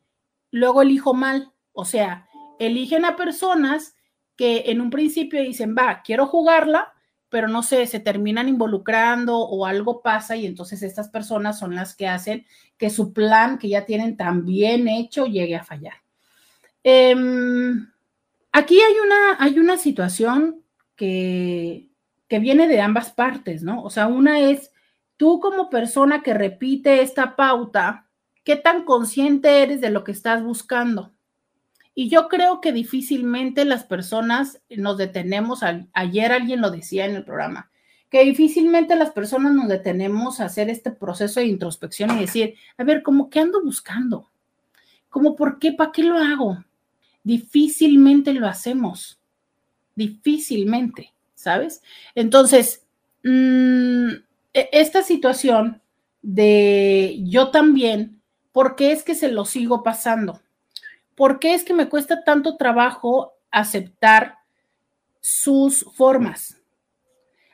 [0.50, 1.54] luego elijo mal.
[1.72, 3.96] O sea, eligen a personas
[4.36, 6.92] que en un principio dicen, va, quiero jugarla,
[7.30, 11.94] pero no sé, se terminan involucrando o algo pasa y entonces estas personas son las
[11.96, 12.44] que hacen
[12.76, 15.94] que su plan que ya tienen tan bien hecho llegue a fallar.
[16.82, 17.88] Em,
[18.52, 20.62] aquí hay una, hay una situación
[20.96, 21.88] que,
[22.28, 23.82] que viene de ambas partes, ¿no?
[23.82, 24.72] O sea, una es
[25.16, 28.10] tú como persona que repite esta pauta,
[28.44, 31.12] ¿Qué tan consciente eres de lo que estás buscando?
[31.94, 35.60] Y yo creo que difícilmente las personas nos detenemos,
[35.92, 37.70] ayer alguien lo decía en el programa,
[38.08, 42.84] que difícilmente las personas nos detenemos a hacer este proceso de introspección y decir, a
[42.84, 44.30] ver, ¿cómo qué ando buscando?
[45.08, 45.72] ¿Cómo por qué?
[45.72, 46.64] ¿Para qué lo hago?
[47.22, 49.20] Difícilmente lo hacemos,
[49.94, 51.82] difícilmente, ¿sabes?
[52.14, 52.84] Entonces,
[53.24, 54.10] mm,
[54.54, 55.82] e, esta situación
[56.22, 58.20] de yo también
[58.52, 60.40] ¿Por qué es que se lo sigo pasando?
[61.20, 64.38] ¿Por qué es que me cuesta tanto trabajo aceptar
[65.20, 66.62] sus formas?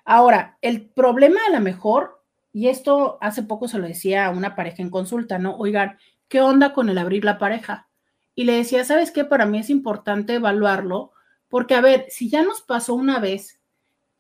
[0.05, 4.55] Ahora, el problema a lo mejor, y esto hace poco se lo decía a una
[4.55, 5.57] pareja en consulta, ¿no?
[5.57, 5.99] Oigan,
[6.29, 7.89] ¿qué onda con el abrir la pareja?
[8.37, 9.25] Y le decía, ¿sabes qué?
[9.25, 11.11] Para mí es importante evaluarlo,
[11.49, 13.59] porque a ver, si ya nos pasó una vez,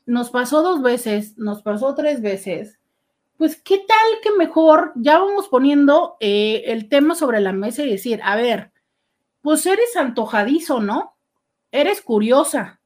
[0.06, 2.80] nos pasó dos veces, nos pasó tres veces,
[3.36, 7.90] pues qué tal que mejor ya vamos poniendo eh, el tema sobre la mesa y
[7.92, 8.72] decir, a ver,
[9.46, 11.16] pues eres antojadizo, ¿no?
[11.70, 12.80] Eres curiosa.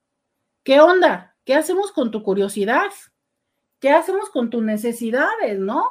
[0.63, 1.35] ¿Qué onda?
[1.47, 2.91] ¿Qué hacemos con tu curiosidad?
[3.79, 5.91] ¿Qué hacemos con tus necesidades, no?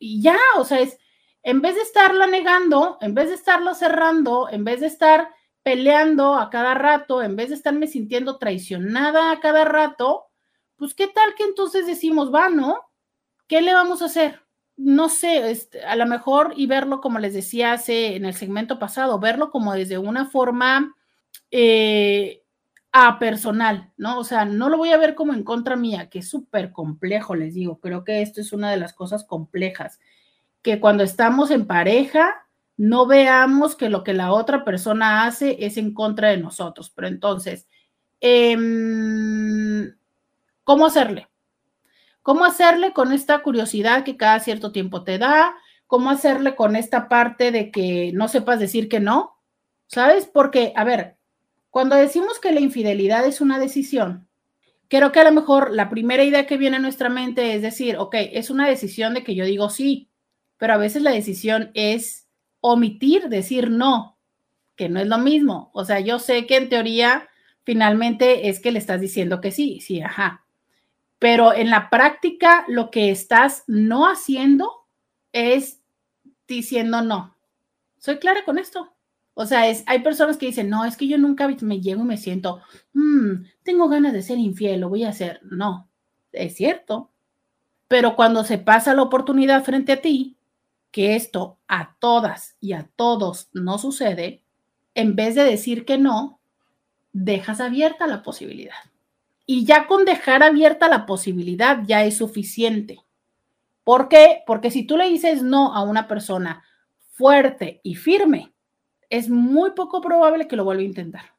[0.00, 0.98] Y ya, o sea, es,
[1.44, 5.32] en vez de estarla negando, en vez de estarla cerrando, en vez de estar
[5.62, 10.24] peleando a cada rato, en vez de estarme sintiendo traicionada a cada rato,
[10.74, 12.80] pues qué tal que entonces decimos, va, ¿no?
[13.46, 14.43] ¿Qué le vamos a hacer?
[14.76, 18.78] No sé, este, a lo mejor y verlo como les decía hace en el segmento
[18.78, 20.96] pasado, verlo como desde una forma
[21.50, 22.42] eh,
[22.92, 24.18] a personal, ¿no?
[24.18, 27.34] O sea, no lo voy a ver como en contra mía, que es súper complejo,
[27.36, 30.00] les digo, creo que esto es una de las cosas complejas,
[30.62, 32.44] que cuando estamos en pareja,
[32.76, 36.90] no veamos que lo que la otra persona hace es en contra de nosotros.
[36.90, 37.68] Pero entonces,
[38.20, 39.94] em,
[40.64, 41.28] ¿cómo hacerle?
[42.24, 45.54] ¿Cómo hacerle con esta curiosidad que cada cierto tiempo te da?
[45.86, 49.36] ¿Cómo hacerle con esta parte de que no sepas decir que no?
[49.88, 50.24] ¿Sabes?
[50.24, 51.18] Porque, a ver,
[51.68, 54.26] cuando decimos que la infidelidad es una decisión,
[54.88, 57.98] creo que a lo mejor la primera idea que viene a nuestra mente es decir,
[57.98, 60.08] ok, es una decisión de que yo digo sí,
[60.56, 62.26] pero a veces la decisión es
[62.60, 64.18] omitir, decir no,
[64.76, 65.70] que no es lo mismo.
[65.74, 67.28] O sea, yo sé que en teoría
[67.64, 70.43] finalmente es que le estás diciendo que sí, sí, ajá,
[71.24, 74.70] pero en la práctica lo que estás no haciendo
[75.32, 75.80] es
[76.46, 77.34] diciendo no.
[77.96, 78.92] ¿Soy clara con esto?
[79.32, 82.04] O sea, es, hay personas que dicen, no, es que yo nunca me llego y
[82.04, 82.60] me siento,
[82.92, 85.40] mm, tengo ganas de ser infiel, lo voy a hacer.
[85.44, 85.88] No,
[86.30, 87.10] es cierto.
[87.88, 90.36] Pero cuando se pasa la oportunidad frente a ti,
[90.90, 94.42] que esto a todas y a todos no sucede,
[94.94, 96.38] en vez de decir que no,
[97.14, 98.74] dejas abierta la posibilidad.
[99.46, 103.00] Y ya con dejar abierta la posibilidad ya es suficiente.
[103.84, 104.42] ¿Por qué?
[104.46, 106.64] Porque si tú le dices no a una persona
[107.10, 108.54] fuerte y firme,
[109.10, 111.34] es muy poco probable que lo vuelva a intentar.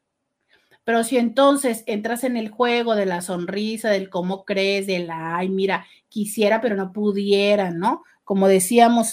[0.84, 5.36] Pero si entonces entras en el juego de la sonrisa, del cómo crees, de la,
[5.36, 8.04] ay, mira, quisiera, pero no pudiera, ¿no?
[8.22, 9.12] Como decíamos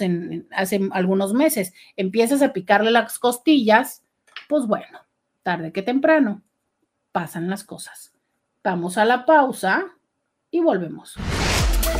[0.51, 4.03] hace algunos meses, empiezas a picarle las costillas,
[4.47, 4.99] pues bueno,
[5.41, 6.43] tarde que temprano
[7.11, 8.12] pasan las cosas.
[8.63, 9.83] Vamos a la pausa
[10.49, 11.15] y volvemos.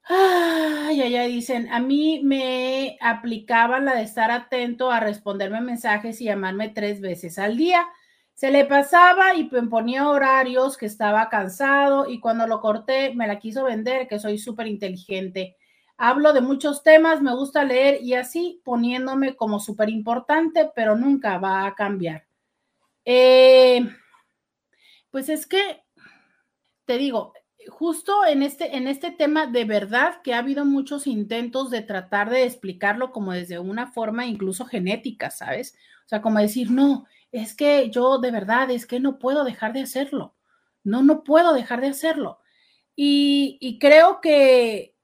[0.03, 6.21] Ay, ay, ay, dicen, a mí me aplicaba la de estar atento a responderme mensajes
[6.21, 7.87] y llamarme tres veces al día.
[8.35, 13.27] Se le pasaba y me ponía horarios que estaba cansado y cuando lo corté me
[13.29, 15.57] la quiso vender, que soy súper inteligente.
[15.97, 21.39] Hablo de muchos temas, me gusta leer y así poniéndome como súper importante, pero nunca
[21.39, 22.27] va a cambiar.
[23.05, 23.89] Eh,
[25.11, 25.85] pues es que,
[26.87, 27.35] te digo,
[27.69, 32.31] justo en este, en este tema, de verdad que ha habido muchos intentos de tratar
[32.31, 35.77] de explicarlo como desde una forma incluso genética, ¿sabes?
[36.07, 39.73] O sea, como decir, no, es que yo de verdad, es que no puedo dejar
[39.73, 40.37] de hacerlo.
[40.85, 42.39] No, no puedo dejar de hacerlo.
[42.95, 44.95] Y, creo que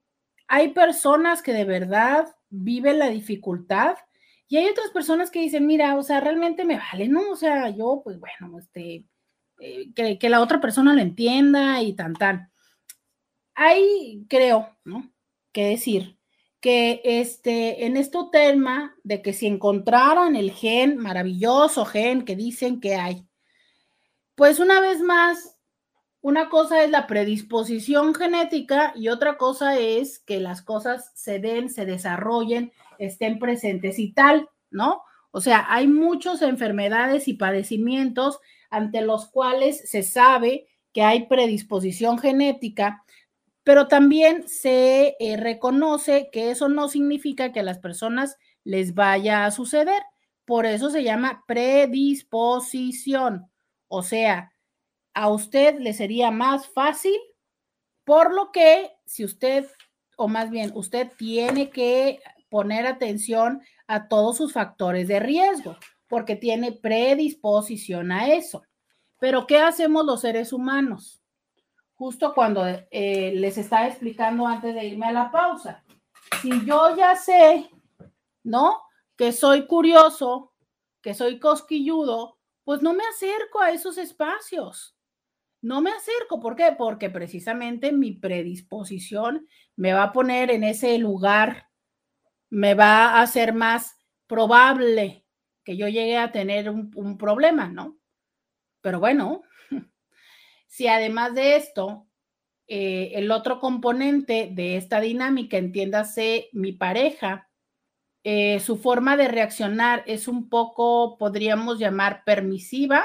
[0.46, 3.96] hay personas que de verdad viven la dificultad
[4.48, 7.30] y hay otras personas que dicen, mira, o sea, realmente me vale, ¿no?
[7.30, 9.06] O sea, yo, pues bueno, este,
[9.60, 12.52] eh, que, que, la otra persona lo entienda y tan, tan.
[13.54, 15.12] Hay, creo, ¿no?
[15.52, 16.17] Que decir
[16.60, 22.80] que este, en este tema de que si encontraran el gen, maravilloso gen que dicen
[22.80, 23.26] que hay,
[24.34, 25.56] pues una vez más,
[26.20, 31.70] una cosa es la predisposición genética y otra cosa es que las cosas se den,
[31.70, 35.02] se desarrollen, estén presentes y tal, ¿no?
[35.30, 38.40] O sea, hay muchas enfermedades y padecimientos
[38.70, 43.04] ante los cuales se sabe que hay predisposición genética
[43.68, 49.44] pero también se eh, reconoce que eso no significa que a las personas les vaya
[49.44, 50.02] a suceder.
[50.46, 53.52] Por eso se llama predisposición.
[53.88, 54.54] O sea,
[55.12, 57.14] a usted le sería más fácil,
[58.04, 59.66] por lo que si usted,
[60.16, 66.36] o más bien, usted tiene que poner atención a todos sus factores de riesgo, porque
[66.36, 68.62] tiene predisposición a eso.
[69.18, 71.17] Pero ¿qué hacemos los seres humanos?
[71.98, 75.84] Justo cuando eh, les estaba explicando antes de irme a la pausa.
[76.40, 77.68] Si yo ya sé,
[78.44, 78.80] ¿no?
[79.16, 80.54] Que soy curioso,
[81.02, 84.96] que soy cosquilludo, pues no me acerco a esos espacios.
[85.60, 86.72] No me acerco, ¿por qué?
[86.78, 91.68] Porque precisamente mi predisposición me va a poner en ese lugar,
[92.48, 93.96] me va a hacer más
[94.28, 95.24] probable
[95.64, 97.98] que yo llegue a tener un, problema, ¿no?
[98.82, 99.42] Pero bueno,
[100.68, 102.06] si además de esto,
[102.68, 107.50] eh, el otro componente de esta dinámica, entiéndase mi pareja,
[108.22, 113.04] eh, su forma de reaccionar es un poco, podríamos llamar, permisiva,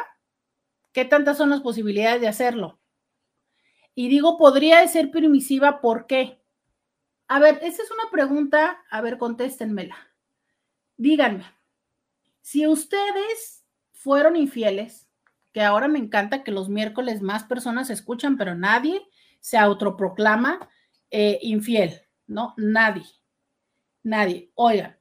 [0.94, 2.80] ¿Qué tantas son las posibilidades de hacerlo?
[3.96, 6.40] Y digo, podría ser permisiva, ¿por qué?
[7.28, 9.98] A ver, esa es una pregunta, a ver, contéstenmela.
[10.96, 11.46] Díganme,
[12.42, 15.10] si ustedes fueron infieles,
[15.54, 19.02] que ahora me encanta que los miércoles más personas escuchan, pero nadie
[19.40, 20.68] se autoproclama
[21.12, 22.56] eh, infiel, ¿no?
[22.58, 23.06] Nadie,
[24.02, 24.52] nadie.
[24.56, 24.98] Oigan,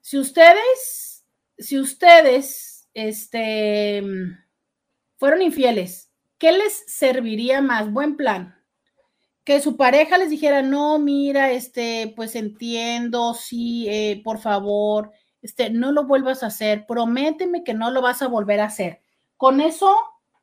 [0.00, 1.24] si ustedes,
[1.56, 4.02] si ustedes, este,
[5.16, 7.92] fueron infieles, ¿qué les serviría más?
[7.92, 8.56] Buen plan.
[9.44, 15.70] Que su pareja les dijera, no, mira, este, pues entiendo, sí, eh, por favor, este,
[15.70, 19.03] no lo vuelvas a hacer, prométeme que no lo vas a volver a hacer.
[19.44, 19.94] ¿Con eso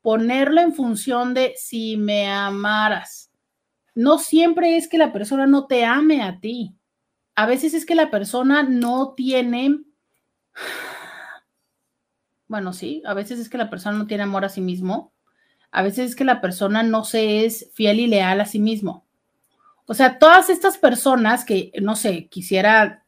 [0.00, 3.30] Ponerlo en función de si me amaras.
[3.94, 6.76] No siempre es que la persona no te ame a ti
[7.34, 9.80] a veces es que la persona no tiene,
[12.48, 15.12] bueno, sí, a veces es que la persona no tiene amor a sí mismo,
[15.70, 19.06] a veces es que la persona no se es fiel y leal a sí mismo.
[19.86, 23.01] O sea, todas estas personas que, no sé, quisiera,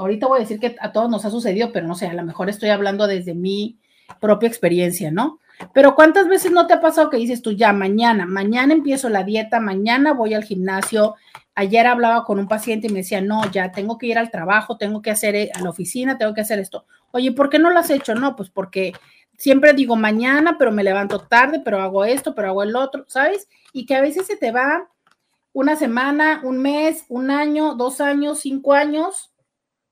[0.00, 2.24] ahorita voy a decir que a todos nos ha sucedido, pero no sé, a lo
[2.24, 3.78] mejor estoy hablando desde mi
[4.20, 5.38] propia experiencia, ¿no?
[5.72, 9.24] Pero ¿cuántas veces no te ha pasado que dices tú, ya, mañana, mañana empiezo la
[9.24, 11.16] dieta, mañana voy al gimnasio,
[11.60, 14.78] Ayer hablaba con un paciente y me decía, no, ya tengo que ir al trabajo,
[14.78, 16.86] tengo que hacer eh, a la oficina, tengo que hacer esto.
[17.10, 18.14] Oye, ¿por qué no lo has hecho?
[18.14, 18.94] No, pues porque
[19.36, 23.46] siempre digo mañana, pero me levanto tarde, pero hago esto, pero hago el otro, ¿sabes?
[23.74, 24.88] Y que a veces se te va
[25.52, 29.29] una semana, un mes, un año, dos años, cinco años,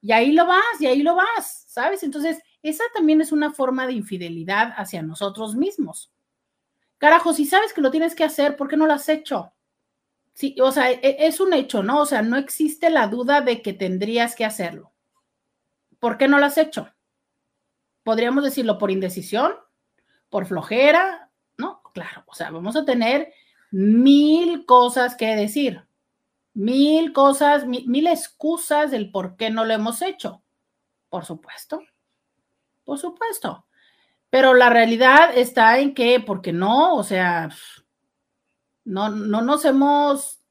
[0.01, 2.03] y ahí lo vas, y ahí lo vas, ¿sabes?
[2.03, 6.13] Entonces, esa también es una forma de infidelidad hacia nosotros mismos.
[6.99, 9.53] Carajo, si sabes que lo tienes que hacer, ¿por qué no lo has hecho?
[10.35, 12.01] Sí, o sea, e, es un hecho, ¿no?
[12.03, 14.93] O sea, no existe la duda de que tendrías que hacerlo.
[15.99, 16.93] ¿Por qué no lo has hecho?
[18.05, 19.55] Podríamos decirlo por indecisión,
[20.31, 21.83] por flojera, ¿no?
[21.93, 23.33] Claro, o sea, vamos a tener
[23.71, 25.88] mil cosas que decir,
[26.55, 30.43] mil cosas, mil, excusas del por qué no lo hemos hecho.
[31.09, 31.83] Por supuesto,
[32.85, 33.67] Por supuesto.
[34.31, 37.49] Pero la realidad está en que, porque no, o sea,
[38.85, 40.43] no, no nos hemos,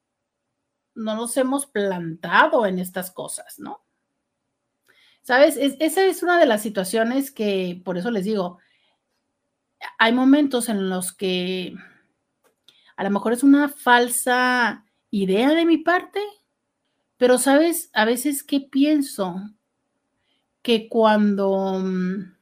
[0.96, 3.84] no nos hemos plantado en estas cosas, ¿no?
[5.22, 5.58] ¿Sabes?
[5.58, 8.60] esa es una de las situaciones que, por eso les digo,
[9.98, 11.76] hay momentos en los que
[12.96, 16.22] a lo mejor es una falsa idea de mi parte,
[17.18, 19.36] pero sabes, a veces que pienso
[20.62, 22.36] que cuando mm,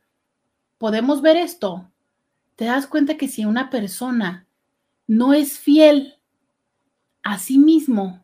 [0.77, 1.91] podemos ver esto,
[2.55, 4.47] te das cuenta que si una persona
[5.07, 6.15] no es fiel
[7.23, 8.23] a sí mismo,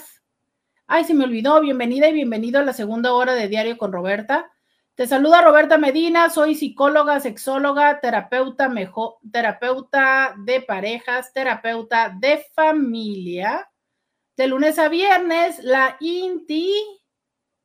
[0.85, 1.61] Ay, se me olvidó.
[1.61, 4.51] Bienvenida y bienvenido a la segunda hora de Diario con Roberta.
[4.95, 13.71] Te saluda Roberta Medina, soy psicóloga, sexóloga, terapeuta, mejor, terapeuta de parejas, terapeuta de familia.
[14.35, 16.73] De lunes a viernes, la INTI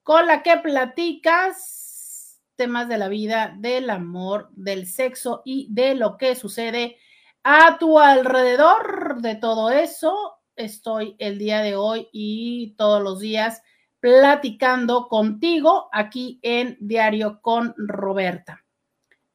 [0.04, 6.16] con la que platicas temas de la vida, del amor, del sexo y de lo
[6.16, 6.96] que sucede
[7.42, 9.20] a tu alrededor.
[9.20, 13.62] De todo eso estoy el día de hoy y todos los días
[14.06, 18.64] platicando contigo aquí en Diario con Roberta.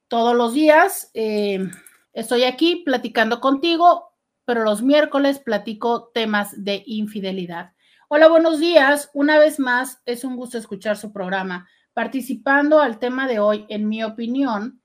[0.07, 1.69] Todos los días eh,
[2.13, 4.13] estoy aquí platicando contigo,
[4.45, 7.74] pero los miércoles platico temas de infidelidad.
[8.07, 9.09] Hola, buenos días.
[9.13, 11.67] Una vez más, es un gusto escuchar su programa.
[11.91, 14.82] Participando al tema de hoy, en mi opinión,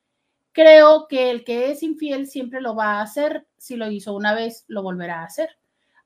[0.51, 3.47] creo que el que es infiel siempre lo va a hacer.
[3.57, 5.51] Si lo hizo una vez, lo volverá a hacer.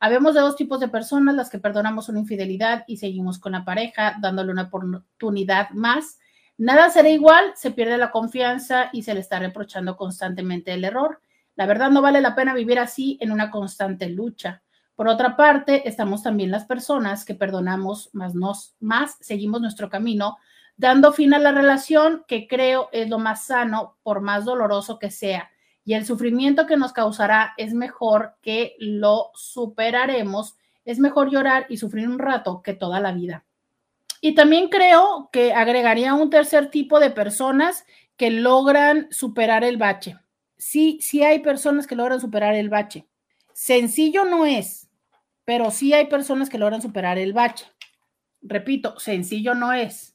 [0.02, 3.66] Habemos de dos tipos de personas, las que perdonamos una infidelidad y seguimos con la
[3.66, 6.18] pareja, dándole una oportunidad más.
[6.56, 11.20] Nada será igual, se pierde la confianza y se le está reprochando constantemente el error.
[11.54, 14.62] La verdad no vale la pena vivir así en una constante lucha.
[14.96, 20.38] Por otra parte, estamos también las personas que perdonamos, más, nos, más seguimos nuestro camino,
[20.78, 25.10] dando fin a la relación, que creo es lo más sano, por más doloroso que
[25.10, 25.50] sea
[25.90, 31.78] y el sufrimiento que nos causará es mejor que lo superaremos es mejor llorar y
[31.78, 33.44] sufrir un rato que toda la vida.
[34.20, 37.84] Y también creo que agregaría un tercer tipo de personas
[38.16, 40.16] que logran superar el bache.
[40.56, 43.08] Sí, sí hay personas que logran superar el bache.
[43.52, 44.88] Sencillo no es,
[45.44, 47.66] pero sí hay personas que logran superar el bache.
[48.42, 50.14] Repito, sencillo no es.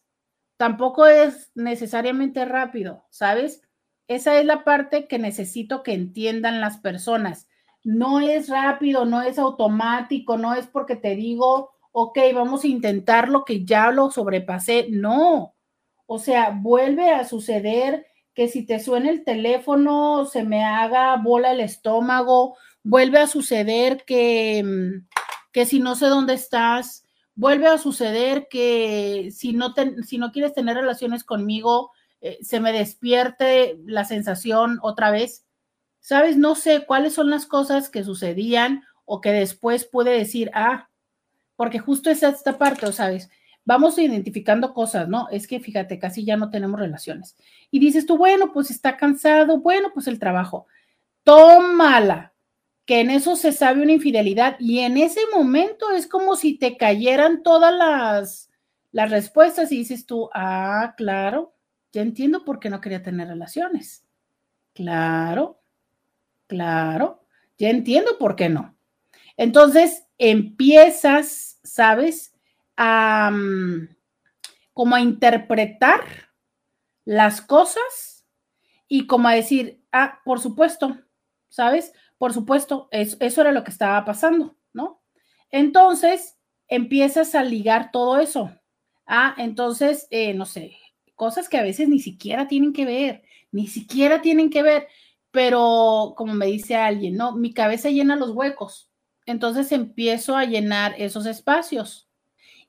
[0.55, 3.64] Tampoco es necesariamente rápido, ¿sabes?
[4.07, 7.47] Esa es la parte que necesito que entiendan las personas.
[7.83, 13.29] No es rápido, no es automático, no es porque te digo, ok, vamos a intentar
[13.29, 14.87] lo que ya lo sobrepasé.
[14.89, 15.55] No.
[16.05, 21.51] O sea, vuelve a suceder que si te suena el teléfono, se me haga bola
[21.51, 25.07] el estómago, vuelve a suceder que, mm,
[25.51, 29.73] que si no sé dónde estás, vuelve a suceder que si no,
[30.05, 31.91] si no quieres tener relaciones conmigo,
[32.25, 35.45] eh, se me despierte la sensación otra vez.
[35.99, 36.37] ¿Sabes?
[36.37, 40.89] No sé cuáles son las cosas que sucedían o que después puede decir, ah,
[41.55, 43.29] porque justo es esta parte, ¿sabes?
[43.63, 45.27] Vamos identificando cosas, ¿no?
[45.29, 47.35] Es que fíjate, casi ya no tenemos relaciones.
[47.69, 50.65] Y dices tú, bueno, pues está cansado, bueno, pues el trabajo.
[51.23, 52.33] Tómala,
[52.85, 56.77] que en eso se sabe una infidelidad y en ese momento es como si te
[56.77, 58.49] cayeran todas las,
[58.91, 61.54] las respuestas y dices tú, ah, claro,
[61.95, 64.05] ya entiendo por qué no quería tener relaciones.
[64.73, 65.61] Claro,
[66.47, 67.25] claro,
[67.57, 68.75] ya entiendo por qué no.
[69.37, 72.33] Entonces empiezas, ¿sabes?
[72.77, 73.89] A, mm,
[74.73, 76.01] como a interpretar
[77.05, 78.25] las cosas
[78.87, 80.97] y como a decir, ah, por supuesto,
[81.49, 81.93] ¿sabes?
[82.17, 85.01] Por supuesto, eso, eso era lo que estaba pasando, ¿no?
[85.51, 86.37] Entonces
[86.67, 88.51] empiezas a ligar todo eso.
[89.07, 90.77] Ah, entonces, eh, no sé,
[91.15, 94.87] cosas que a veces ni siquiera tienen que ver, ni siquiera tienen que ver,
[95.31, 98.89] pero como me dice alguien, no, mi cabeza llena los huecos,
[99.25, 102.07] entonces empiezo a llenar esos espacios.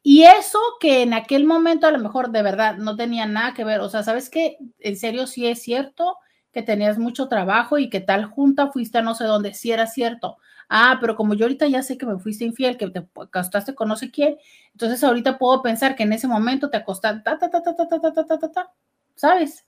[0.02, 3.64] Y eso que en aquel momento a lo mejor de verdad no tenía nada que
[3.64, 4.56] ver, o sea, ¿sabes qué?
[4.78, 6.16] En serio sí es cierto
[6.52, 9.86] que tenías mucho trabajo y que tal junta fuiste a no sé dónde, sí era
[9.86, 10.38] cierto,
[10.68, 13.88] ah, pero como yo ahorita ya sé que me fuiste infiel, que te acostaste con
[13.88, 14.36] no sé quién,
[14.72, 17.86] entonces ahorita puedo pensar que en ese momento te acostaste, ta, ta, ta, ta, ta,
[17.88, 18.72] ta, ta, ta, ta,
[19.14, 19.64] ¿sabes?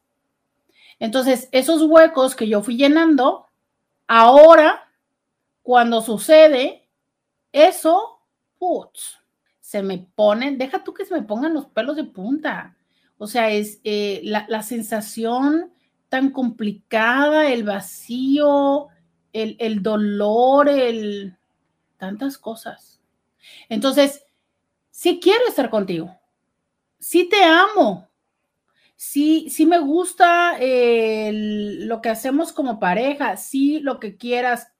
[0.98, 3.46] Entonces, esos huecos que yo fui llenando,
[4.06, 4.90] ahora,
[5.62, 6.88] cuando sucede,
[7.52, 8.20] eso,
[8.58, 9.18] putz,
[9.60, 12.76] se me ponen, deja tú que se me pongan los pelos de punta.
[13.18, 15.72] O sea, es eh, la, la sensación
[16.08, 18.88] tan complicada, el vacío,
[19.32, 21.36] el, dolor, el
[21.96, 23.00] tantas cosas.
[23.68, 24.24] Entonces,
[24.90, 26.16] sí quiero estar contigo,
[26.98, 28.08] sí te amo,
[28.96, 34.72] sí, sí me gusta lo que hacemos como pareja, sí lo que quieras,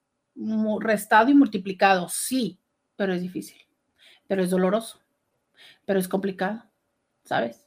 [0.80, 2.58] restado y multiplicado, sí,
[2.96, 3.58] pero es difícil,
[4.26, 5.00] pero es doloroso,
[5.84, 6.64] pero es complicado,
[7.24, 7.66] ¿sabes?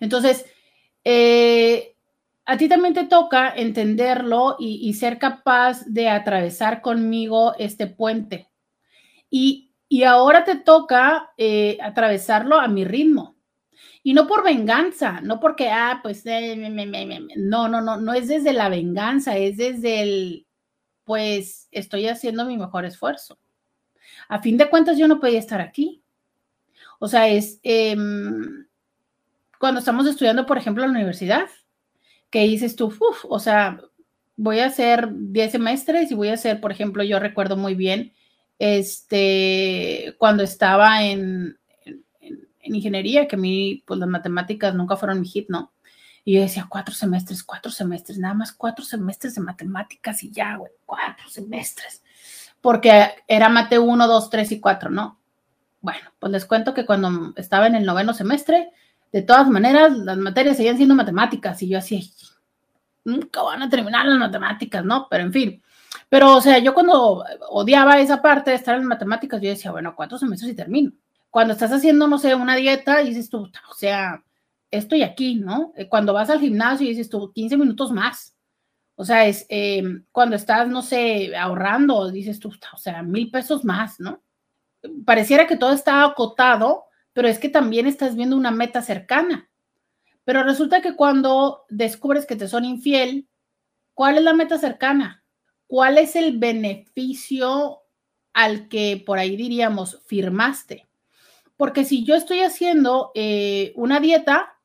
[0.00, 0.46] Entonces,
[1.04, 1.96] eh,
[2.50, 8.48] a ti también te toca entenderlo y, ser capaz de atravesar conmigo este puente.
[9.28, 9.70] Y,
[10.06, 13.36] ahora te toca eh, atravesarlo a mi ritmo.
[14.02, 16.56] Y no por venganza, no porque, ah, pues, eh,
[17.36, 20.46] no, no, no, no es desde la venganza, es desde el,
[21.04, 23.38] pues, estoy haciendo mi mejor esfuerzo.
[24.26, 26.02] A fin de cuentas, yo no podía estar aquí.
[26.98, 28.66] O sea, es em,
[29.60, 31.50] cuando estamos estudiando, por ejemplo, en la universidad
[32.30, 33.80] que dices tú, uff, o sea,
[34.36, 38.12] voy a hacer 10 semestres y voy a hacer, por ejemplo, yo recuerdo muy bien,
[38.58, 45.28] este, cuando estaba en, en, ingeniería, que a mí, pues las matemáticas nunca fueron mi
[45.28, 45.72] hit, ¿no?
[46.24, 50.56] Y yo decía, cuatro semestres, cuatro semestres, nada más cuatro semestres de matemáticas y ya,
[50.56, 52.02] güey, cuatro semestres.
[52.60, 55.18] Porque era mate 1, 2, 3 y 4, ¿no?
[55.80, 58.70] Bueno, pues les cuento que cuando estaba en el noveno semestre,
[59.12, 62.12] de todas maneras, las materias seguían siendo matemáticas y yo así,
[63.04, 65.06] nunca van a terminar las matemáticas, ¿no?
[65.10, 65.62] Pero en fin.
[66.08, 69.94] Pero, o sea, yo cuando odiaba esa parte de estar en matemáticas, yo decía, bueno,
[69.96, 70.92] cuatro semestres y termino.
[71.30, 74.22] Cuando estás haciendo, no sé, una dieta, dices tú, o sea,
[74.70, 75.72] estoy aquí, ¿no?
[75.76, 78.34] Eh, cuando vas al gimnasio, dices tú, 15 minutos más.
[78.94, 79.82] O sea, es eh,
[80.12, 84.22] cuando estás, no sé, ahorrando, dices tú, o sea, mil pesos más, ¿no?
[85.04, 86.87] Pareciera que todo está acotado
[87.18, 89.50] pero es que también estás viendo una meta cercana.
[90.22, 93.26] Pero resulta que cuando descubres que te son infiel,
[93.92, 95.24] ¿cuál es la meta cercana?
[95.66, 97.80] ¿Cuál es el beneficio
[98.32, 100.86] al que por ahí diríamos firmaste?
[101.56, 104.56] Porque si yo estoy haciendo eh, una dieta,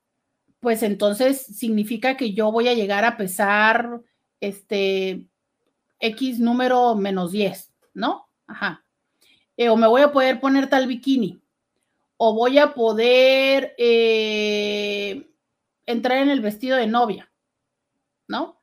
[0.60, 4.00] pues entonces significa que yo voy a llegar a pesar
[4.42, 5.28] este
[6.00, 8.30] X número menos 10, ¿no?
[8.46, 8.86] Ajá.
[9.58, 11.43] eh, o me voy a poder poner tal bikini,
[12.18, 15.30] o voy a poder eh,
[15.86, 17.32] entrar en el vestido de novia,
[18.28, 18.62] ¿no?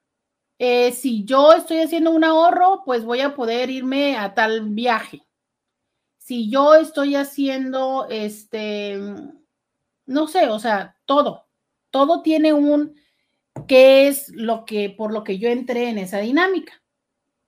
[0.58, 5.26] Eh, si yo estoy haciendo un ahorro, pues voy a poder irme a tal viaje.
[6.18, 9.00] Si yo estoy haciendo, este,
[10.04, 11.48] no sé, o sea, todo,
[11.90, 12.94] todo tiene un,
[13.66, 16.82] qué es lo que, por lo que yo entré en esa dinámica.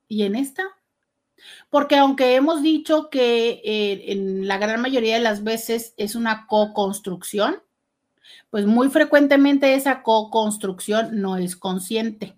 [0.08, 0.64] Y en esta,
[1.70, 6.46] porque aunque hemos dicho que eh, en la gran mayoría de las veces es una
[6.46, 7.62] co-construcción,
[8.50, 12.36] pues muy frecuentemente esa co-construcción no es consciente.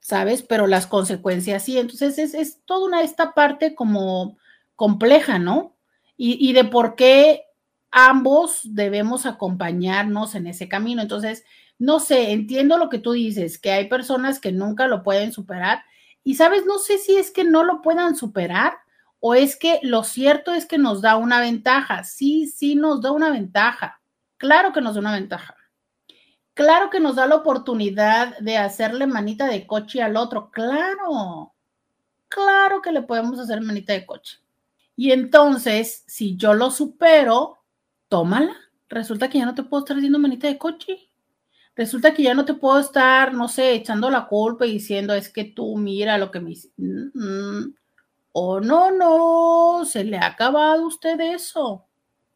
[0.00, 0.42] ¿Sabes?
[0.42, 1.78] Pero las consecuencias sí.
[1.78, 4.36] Entonces es, es toda una esta parte como
[4.76, 5.76] compleja, ¿no?
[6.16, 7.44] Y, y de por qué
[7.90, 11.02] ambos debemos acompañarnos en ese camino.
[11.02, 11.44] Entonces,
[11.78, 15.82] no sé, entiendo lo que tú dices, que hay personas que nunca lo pueden superar.
[16.24, 18.74] Y sabes, no sé si es que no lo puedan superar
[19.20, 22.04] o es que lo cierto es que nos da una ventaja.
[22.04, 24.00] Sí, sí nos da una ventaja.
[24.36, 25.56] Claro que nos da una ventaja.
[26.54, 30.50] Claro que nos da la oportunidad de hacerle manita de coche al otro.
[30.50, 31.54] Claro.
[32.28, 34.38] Claro que le podemos hacer manita de coche.
[34.96, 37.58] Y entonces, si yo lo supero,
[38.08, 38.56] tómala.
[38.88, 41.11] Resulta que ya no te puedo estar haciendo manita de coche.
[41.74, 45.28] Resulta que ya no te puedo estar, no sé, echando la culpa y diciendo, es
[45.30, 46.54] que tú mira lo que me...
[46.76, 47.74] Mm,
[48.32, 51.86] oh, no, no, se le ha acabado usted eso.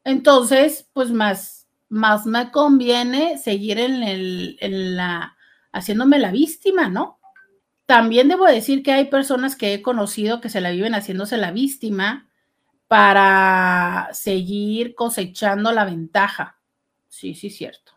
[0.05, 5.37] Entonces, pues más más me conviene seguir en, el, en la,
[5.73, 7.21] haciéndome la víctima, ¿no?
[7.87, 11.53] También debo decir que hay personas que he conocido que se la viven haciéndose la
[11.53, 12.29] víctima
[12.89, 16.59] para seguir cosechando la ventaja.
[17.09, 17.93] Sí, sí, cierto.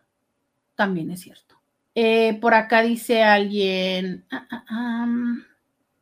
[0.80, 1.60] También es cierto.
[1.94, 5.06] Eh, por acá dice alguien, ah, ah, ah,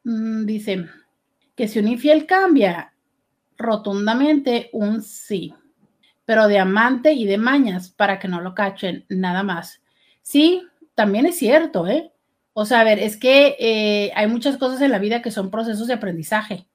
[0.05, 0.87] mm, dice
[1.57, 2.95] que si un infiel cambia,
[3.57, 5.53] rotundamente un sí
[6.29, 9.81] pero de amante y de mañas para que no lo cachen, nada más.
[10.21, 10.63] Sí,
[10.95, 12.13] también es cierto, ¿eh?
[12.53, 15.51] O sea, a ver, es que eh, hay muchas cosas en la vida que son
[15.51, 16.69] procesos de aprendizaje.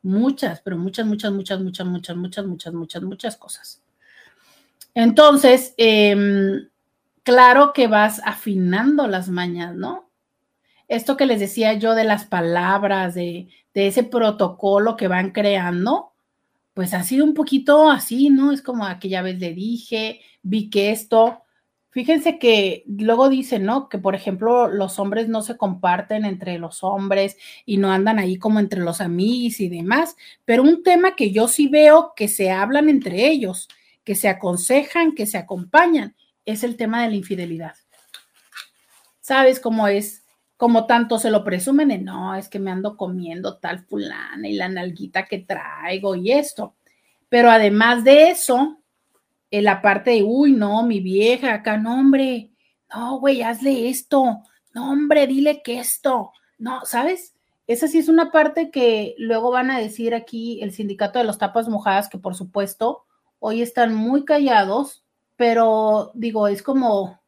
[0.00, 3.82] Muchas, pero muchas, muchas, muchas, muchas, muchas, muchas, muchas, muchas, muchas cosas.
[4.94, 6.68] Entonces, em,
[7.22, 10.10] claro que vas afinando las mañas, ¿no?
[10.88, 16.12] Esto que les decía yo de las palabras, de, ese protocolo que van creando,
[16.74, 18.52] pues ha sido un poquito así, ¿no?
[18.52, 21.42] Es como aquella vez le dije, vi que esto,
[21.90, 23.88] fíjense que luego dicen, ¿no?
[23.88, 28.36] Que por ejemplo los hombres no se comparten entre los hombres y no andan ahí
[28.36, 32.50] como entre los amigos y demás, pero un tema que yo sí veo que se
[32.50, 33.68] hablan entre ellos,
[34.04, 36.16] que se aconsejan, que se acompañan,
[36.50, 37.74] es el tema de la infidelidad.
[39.20, 40.20] ¿Sabes cómo es?
[40.60, 44.68] como tanto se lo presumen no, es que me ando comiendo tal fulana y la
[44.68, 46.74] nalguita que traigo y esto.
[47.30, 48.78] Pero además de eso,
[49.50, 52.50] en la parte de, uy, no, mi vieja, acá, no, hombre,
[52.94, 54.42] no, güey, hazle esto,
[54.74, 57.34] no, hombre, dile que esto, no, ¿sabes?
[57.66, 61.38] Esa sí es una parte que luego van a decir aquí el sindicato de los
[61.38, 63.06] tapas mojadas, que por supuesto
[63.38, 65.04] hoy están muy callados,
[65.40, 67.18] pero digo, es como,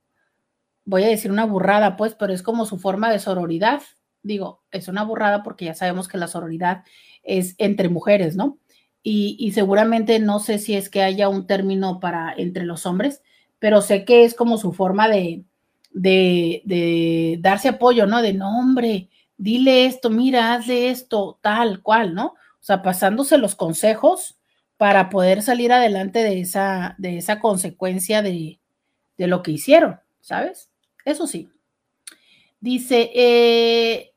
[0.85, 3.81] voy a decir una burrada, pues, pero es como su forma de sororidad.
[4.23, 6.85] Digo, es una burrada porque ya sabemos que la sororidad
[7.23, 8.59] es entre mujeres, ¿no?
[9.03, 13.23] Y, seguramente no sé si es que haya un término para entre los hombres,
[13.59, 15.45] pero sé que es como su forma de,
[15.93, 18.21] de, de darse apoyo, ¿no?
[18.21, 19.09] De no, hombre,
[19.39, 22.27] dile esto, mira, hazle esto, tal cual, ¿no?
[22.27, 24.37] O sea, pasándose los consejos
[24.83, 28.59] para poder salir adelante de esa, de esa consecuencia de,
[29.16, 30.72] de lo que hicieron, ¿sabes?
[31.05, 31.53] Eso sí.
[32.59, 34.12] Dice, eh,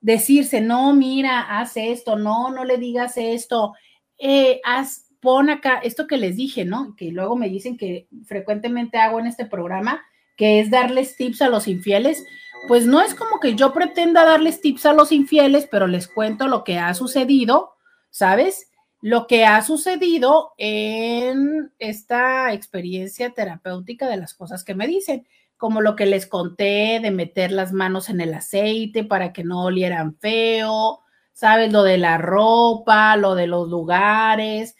[0.00, 3.74] decirse, no, mira, haz esto, no, no le digas esto,
[4.18, 6.94] eh, haz, pon acá esto que les dije, ¿no?
[6.96, 10.02] Que luego me dicen que frecuentemente hago en este programa,
[10.36, 12.24] que es darles tips a los infieles.
[12.68, 16.48] Pues no es como que yo pretenda darles tips a los infieles, pero les cuento
[16.48, 17.74] lo que ha sucedido,
[18.10, 18.70] ¿sabes?
[19.00, 25.80] Lo que ha sucedido en esta experiencia terapéutica de las cosas que me dicen como
[25.80, 30.16] lo que les conté de meter las manos en el aceite para que no olieran
[30.18, 31.00] feo,
[31.32, 31.72] ¿sabes?
[31.72, 34.76] Lo de la ropa, lo de los lugares.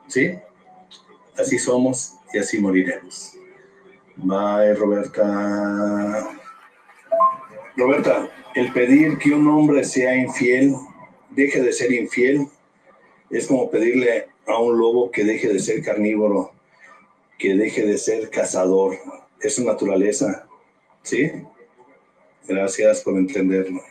[0.08, 0.38] ¿Sí?
[1.38, 3.34] Así somos y así moriremos.
[4.16, 6.30] Bye, Roberta.
[7.76, 10.76] Roberta, el pedir que un hombre sea infiel,
[11.32, 12.48] deje de ser infiel,
[13.30, 16.52] es como pedirle a un lobo que deje de ser carnívoro,
[17.38, 18.98] que deje de ser cazador
[19.42, 20.48] es su naturaleza.
[21.04, 21.32] ¿Sí?
[22.48, 23.82] Gracias por entenderlo.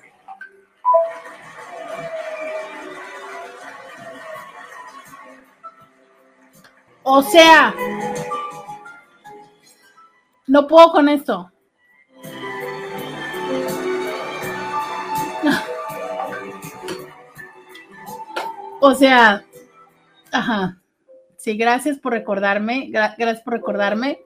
[7.05, 7.75] O sea,
[10.47, 11.51] no puedo con esto.
[18.81, 19.45] O sea,
[20.33, 20.79] ajá.
[21.37, 24.23] Sí, gracias por recordarme, gracias por recordarme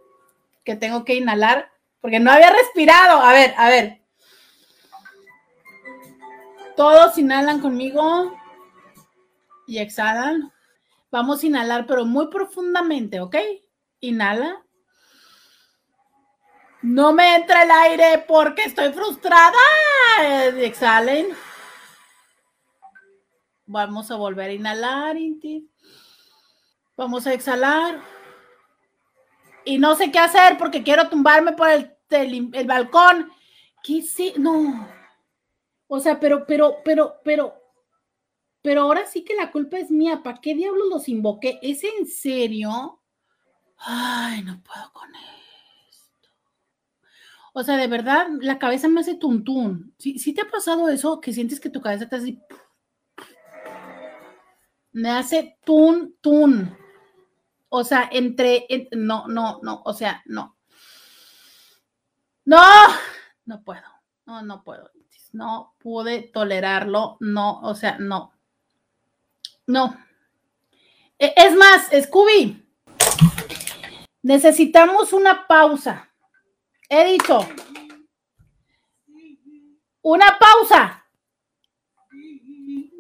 [0.65, 1.71] que tengo que inhalar
[2.01, 3.21] porque no había respirado.
[3.21, 4.01] A ver, a ver.
[6.77, 8.37] Todos inhalan conmigo
[9.67, 10.53] y exhalan.
[11.11, 13.37] Vamos a inhalar, pero muy profundamente, ¿ok?
[14.01, 14.65] Inhala.
[16.83, 19.59] No me entra el aire porque estoy frustrada.
[20.59, 21.29] Exhalen.
[23.67, 25.69] Vamos a volver a inhalar, Inti.
[26.97, 28.01] Vamos a exhalar
[29.69, 33.31] y no sé qué hacer porque quiero tumbarme por el, el, balcón.
[33.83, 34.03] ¿Qué?
[34.39, 34.89] No.
[35.87, 37.58] O sea, pero, pero, pero, pero,
[38.69, 40.23] pero ahora sí que la culpa es mía.
[40.23, 41.59] ¿Para qué diablos los invoqué?
[41.63, 43.01] ¿Es en serio?
[43.79, 45.09] Ay, no puedo con
[45.89, 46.29] esto.
[47.55, 49.95] O sea, de verdad, la cabeza me hace tuntún.
[49.97, 51.19] ¿Sí, ¿Sí te ha pasado eso?
[51.19, 52.39] Que sientes que tu cabeza te hace...
[54.93, 56.77] Me hace tun.
[57.71, 60.59] O sea, entre, no, no, no, o sea, no.
[62.45, 62.61] No,
[63.47, 63.89] no puedo.
[64.27, 64.91] No, no puedo.
[65.33, 67.17] No pude tolerarlo.
[67.21, 68.38] No, o sea, no.
[69.69, 69.95] No.
[71.19, 72.67] E, es más, Scooby,
[74.23, 76.11] necesitamos una pausa.
[76.89, 77.47] He dicho,
[80.01, 81.05] una pausa.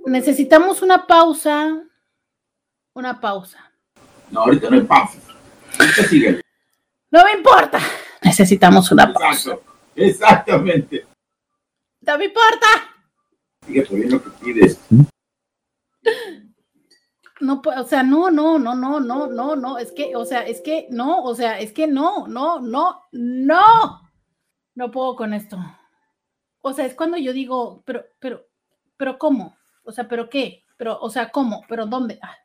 [0.05, 1.85] Necesitamos una pausa.
[2.93, 3.73] Una pausa.
[4.31, 5.19] No, ahorita no hay pausa.
[6.07, 6.43] sigue.
[7.11, 7.81] No me importa.
[8.23, 9.59] Necesitamos una pausa.
[9.97, 11.07] exactamente.
[12.03, 12.67] No me importa.
[13.67, 14.79] Sigue poniendo lo que pides.
[17.41, 20.61] No, o sea, no, no, no, no, no, no, no, es que, o sea, es
[20.61, 24.03] que no, o sea, es que no, no, no, no,
[24.75, 25.57] no puedo con esto.
[26.61, 28.47] O sea, es cuando yo digo, pero, pero,
[28.97, 29.57] pero ¿cómo?
[29.85, 30.65] O sea, ¿pero qué?
[30.77, 31.63] Pero, o sea, ¿cómo?
[31.69, 32.19] ¿Pero dónde?
[32.23, 32.37] Ah.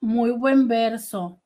[0.00, 1.40] Muy buen verso.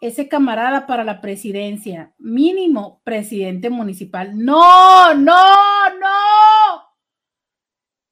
[0.00, 4.36] Ese camarada para la presidencia, mínimo presidente municipal.
[4.36, 6.45] No, no, no.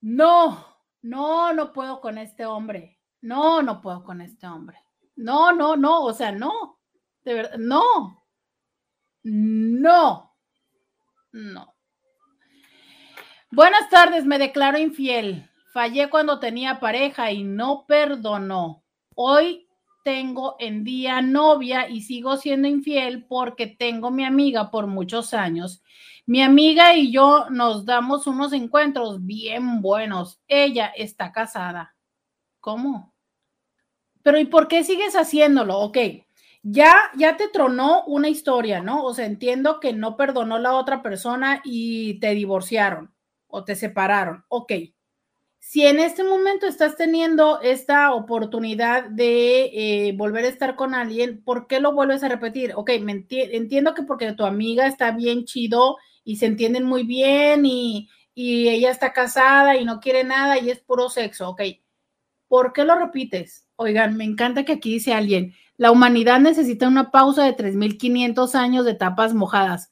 [0.07, 0.67] No,
[1.01, 3.01] no, no puedo con este hombre.
[3.23, 4.77] No, no puedo con este hombre.
[5.17, 6.79] No, no, no, o sea, no.
[7.25, 8.23] De verdad, no.
[9.23, 10.37] No.
[11.33, 11.75] No.
[13.51, 15.51] Buenas tardes, me declaro infiel.
[15.73, 18.85] Fallé cuando tenía pareja y no perdonó.
[19.15, 19.67] Hoy
[20.05, 25.83] tengo en día novia y sigo siendo infiel porque tengo mi amiga por muchos años.
[26.27, 30.41] Mi amiga y yo nos damos unos encuentros bien buenos.
[30.47, 31.97] Ella está casada.
[32.61, 33.13] ¿Cómo?
[34.23, 35.79] Pero ¿y por qué sigues haciéndolo?
[35.81, 35.99] Ok,
[36.63, 39.05] ya, ya te tronó una historia, ¿no?
[39.05, 43.15] O sea, entiendo que no perdonó la otra persona y te divorciaron
[43.49, 44.45] o te separaron.
[44.49, 44.73] Ok.
[45.67, 49.71] Si en este momento estás teniendo esta oportunidad de
[50.09, 52.75] eh, volver a estar con alguien, ¿por qué lo vuelves a repetir?
[52.77, 58.11] Ok, entiendo que porque tu amiga está bien chido y se entienden muy bien y,
[58.35, 61.63] y ella está casada y no quiere nada y es puro sexo, ok.
[62.47, 63.67] ¿Por qué lo repites?
[63.77, 68.85] Oigan, me encanta que aquí dice alguien, la humanidad necesita una pausa de 3.500 años
[68.85, 69.91] de tapas mojadas.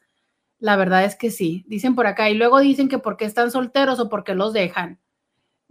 [0.58, 2.28] La verdad es que sí, dicen por acá.
[2.28, 5.01] Y luego dicen que porque están solteros o porque los dejan.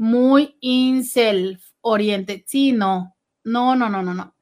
[0.02, 2.44] Muy inself oriente.
[2.48, 3.16] Sí, no.
[3.44, 4.36] No, no, no, no, no.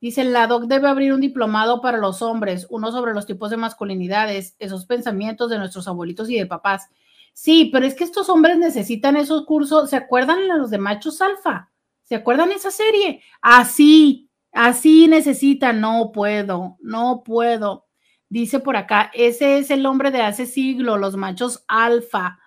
[0.00, 3.56] Dice, la DOC debe abrir un diplomado para los hombres, uno sobre los tipos de
[3.56, 6.88] masculinidades, esos pensamientos de nuestros abuelitos y de papás.
[7.32, 9.90] Sí, pero es que estos hombres necesitan esos cursos.
[9.90, 11.70] ¿Se acuerdan los de machos alfa?
[12.02, 13.22] ¿Se acuerdan esa serie?
[13.40, 17.86] Así, Así necesita, no puedo, no puedo.
[18.28, 22.38] Dice por acá, ese es el hombre de hace siglo, los machos alfa,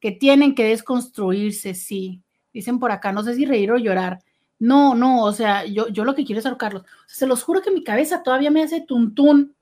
[0.00, 2.22] que tienen que desconstruirse, sí.
[2.52, 4.20] Dicen por acá, no sé si reír o llorar.
[4.58, 6.84] No, no, o sea, yo, yo lo que quiero es ahorcarlos.
[7.06, 9.54] se los juro que mi cabeza todavía me hace tuntún.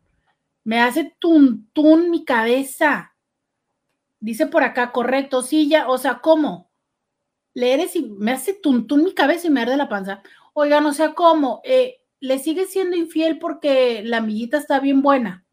[0.65, 3.15] Me hace tuntún mi cabeza.
[4.21, 6.71] Dice por acá, correcto, sí, ya, o sea, ¿cómo?
[7.55, 10.23] Leer y me hace tuntún mi cabeza y me arde la panza.
[10.53, 11.61] Oiga, no sea, ¿cómo?
[11.65, 15.45] Eh, ¿Le sigue siendo infiel porque la amiguita está bien buena?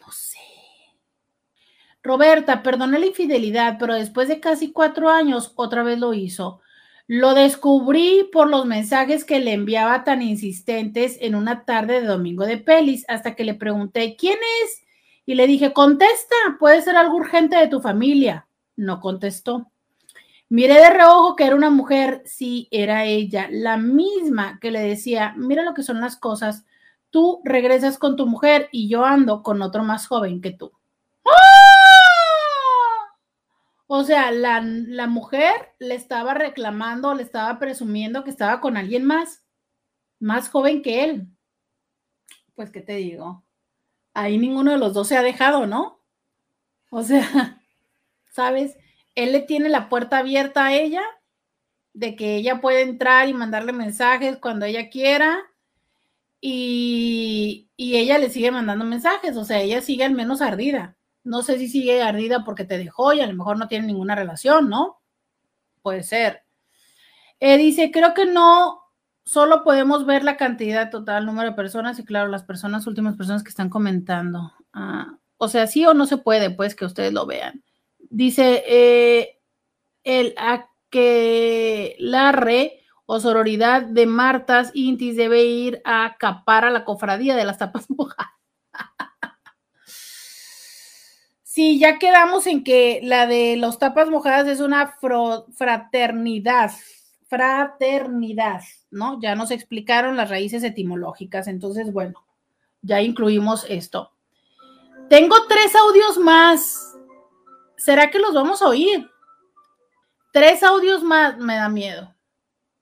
[0.00, 0.38] No sé.
[2.04, 6.60] Roberta, perdoné la infidelidad, pero después de casi cuatro años otra vez lo hizo.
[7.06, 12.44] Lo descubrí por los mensajes que le enviaba tan insistentes en una tarde de domingo
[12.44, 14.82] de pelis, hasta que le pregunté, ¿quién es?
[15.24, 18.46] Y le dije, contesta, puede ser algo urgente de tu familia.
[18.76, 19.70] No contestó.
[20.50, 25.32] Miré de reojo que era una mujer, sí, era ella, la misma que le decía,
[25.38, 26.66] mira lo que son las cosas,
[27.08, 30.70] tú regresas con tu mujer y yo ando con otro más joven que tú.
[31.24, 31.64] ¡Ah!
[33.86, 39.04] O sea, la, la, mujer le estaba reclamando, le estaba presumiendo que estaba con alguien
[39.04, 39.44] más,
[40.18, 41.28] más joven que él.
[42.54, 43.44] Pues, ¿qué te digo?
[44.14, 46.00] Ahí ninguno de los dos se ha dejado, ¿no?
[46.90, 47.60] O sea,
[48.30, 48.76] ¿sabes?
[49.14, 51.02] él le tiene la puerta abierta a ella,
[51.92, 55.42] de que ella puede entrar y mandarle mensajes cuando ella quiera,
[56.40, 60.96] y, ella le sigue mandando mensajes, o sea, ella sigue al menos ardida.
[61.24, 64.14] No sé si sigue ardida porque te dejó y a lo mejor no tiene ninguna
[64.14, 65.00] relación, ¿no?
[65.82, 66.44] Puede ser.
[67.40, 68.84] Eh, dice, creo que no,
[69.24, 73.42] solo podemos ver la cantidad total, número de personas y claro, las personas, últimas personas
[73.42, 74.52] que están comentando.
[74.72, 77.62] Ah, o sea, sí o no se puede, pues que ustedes lo vean.
[77.98, 79.40] Dice eh,
[80.04, 80.34] el
[82.32, 87.58] re o sororidad de Martas Intis debe ir a capar a la cofradía de las
[87.58, 88.33] tapas mojadas.
[91.54, 94.96] Sí, ya quedamos en que la de los tapas mojadas es una
[95.56, 96.72] fraternidad,
[97.28, 98.60] fraternidad,
[98.90, 99.20] ¿no?
[99.22, 102.26] Ya nos explicaron las raíces etimológicas, entonces, bueno,
[102.82, 104.10] ya incluimos esto.
[105.08, 106.96] Tengo tres audios más.
[107.76, 109.08] ¿Será que los vamos a oír?
[110.32, 112.12] Tres audios más, me da miedo.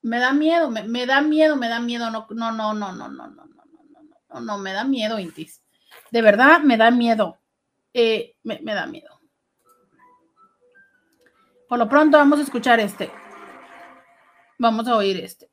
[0.01, 2.11] Me da miedo, me, da miedo, me da miedo.
[2.11, 5.19] No, no, no, no, no, no, no, no, no, no, no, no, me da miedo,
[5.19, 5.63] Intis.
[6.11, 7.42] De verdad, me da miedo.
[7.95, 9.21] Eh, me, da miedo.
[11.69, 13.11] Por lo pronto vamos a escuchar este.
[14.59, 15.51] Vamos a oír este.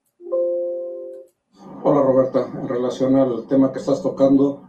[1.84, 4.64] Hola Roberta, en relación al tema que estás tocando,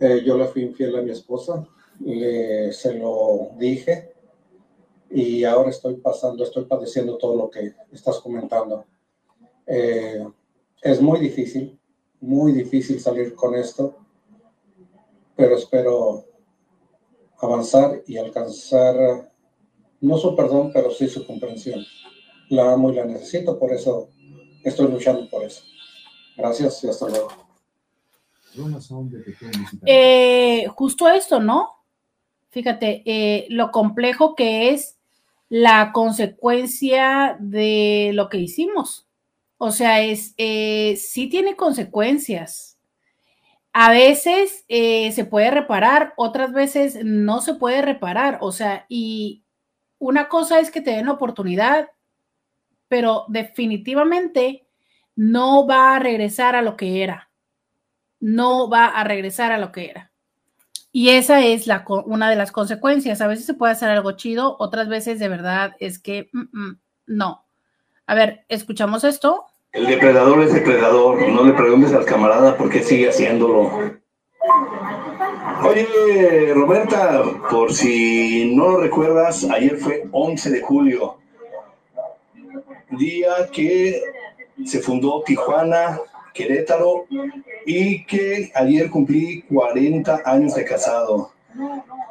[0.00, 1.66] eh, yo le fui infiel a mi esposa,
[2.00, 4.14] le, se lo dije
[5.10, 8.86] y ahora estoy pasando, estoy padeciendo todo lo que estás comentando.
[9.66, 10.26] Eh,
[10.82, 11.78] es muy difícil,
[12.20, 13.96] muy difícil salir con esto,
[15.36, 16.24] pero espero
[17.40, 19.30] avanzar y alcanzar,
[20.00, 21.84] no su perdón, pero sí su comprensión.
[22.48, 24.10] La amo y la necesito, por eso
[24.62, 25.62] estoy luchando por eso.
[26.36, 27.28] Gracias y hasta luego.
[29.84, 31.72] Eh, justo esto, ¿no?
[32.50, 34.96] Fíjate, eh, lo complejo que es
[35.48, 39.06] la consecuencia de lo que hicimos.
[39.58, 42.75] O sea, es, eh, sí tiene consecuencias.
[43.78, 48.38] A veces eh, se puede reparar, otras veces no se puede reparar.
[48.40, 49.44] O sea, y
[49.98, 51.90] una cosa es que te den la oportunidad,
[52.88, 54.66] pero definitivamente
[55.14, 57.28] no va a regresar a lo que era.
[58.18, 60.10] No va a regresar a lo que era.
[60.90, 63.20] Y esa es la, una de las consecuencias.
[63.20, 66.80] A veces se puede hacer algo chido, otras veces de verdad es que mm, mm,
[67.08, 67.44] no.
[68.06, 69.44] A ver, escuchamos esto.
[69.76, 71.28] El depredador es depredador.
[71.28, 73.70] No le preguntes al camarada por qué sigue haciéndolo.
[75.62, 81.18] Oye, Roberta, por si no lo recuerdas, ayer fue 11 de julio,
[82.90, 84.00] día que
[84.64, 86.00] se fundó Tijuana,
[86.32, 87.04] Querétaro
[87.66, 91.32] y que ayer cumplí 40 años de casado,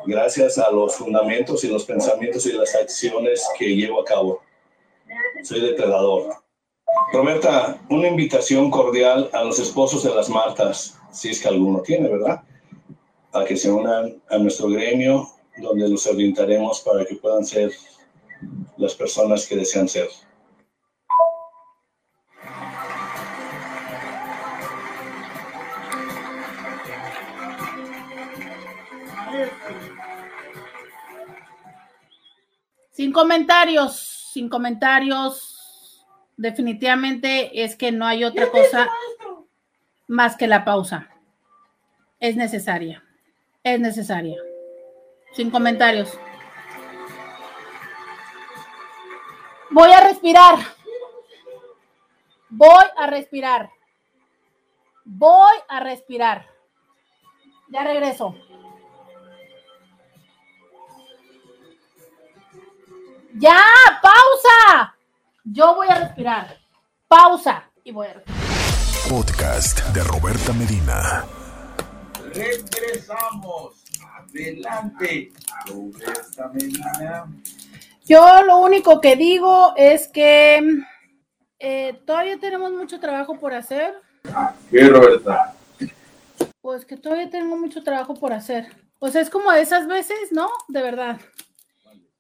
[0.06, 4.42] gracias a los fundamentos y los pensamientos y las acciones que llevo a cabo.
[5.42, 6.45] Soy depredador.
[7.12, 12.10] Roberta, una invitación cordial a los esposos de las Martas, si es que alguno tiene,
[12.10, 12.42] ¿verdad?
[13.32, 17.72] A que se unan a nuestro gremio, donde los orientaremos para que puedan ser
[18.78, 20.10] las personas que desean ser.
[32.92, 35.55] Sin comentarios, sin comentarios.
[36.38, 38.90] Definitivamente es que no hay otra cosa
[40.08, 41.10] más que la pausa.
[42.20, 43.04] Es necesaria.
[43.64, 44.38] Es necesaria.
[45.34, 46.18] Sin comentarios.
[49.70, 50.60] Voy a respirar.
[52.50, 53.70] Voy a respirar.
[55.04, 56.48] Voy a respirar.
[57.70, 58.36] Ya regreso.
[63.34, 63.62] Ya,
[64.02, 64.96] pausa.
[65.48, 66.58] Yo voy a respirar.
[67.08, 68.40] Pausa y voy a respirar.
[69.08, 71.24] Podcast de Roberta Medina.
[72.34, 73.84] Regresamos.
[74.18, 75.32] Adelante.
[75.68, 77.28] Roberta Medina.
[78.06, 80.84] Yo lo único que digo es que
[81.60, 84.02] eh, todavía tenemos mucho trabajo por hacer.
[84.72, 85.54] ¿Qué, Roberta?
[86.60, 88.76] Pues que todavía tengo mucho trabajo por hacer.
[88.98, 90.50] Pues es como de esas veces, ¿no?
[90.70, 91.20] De verdad.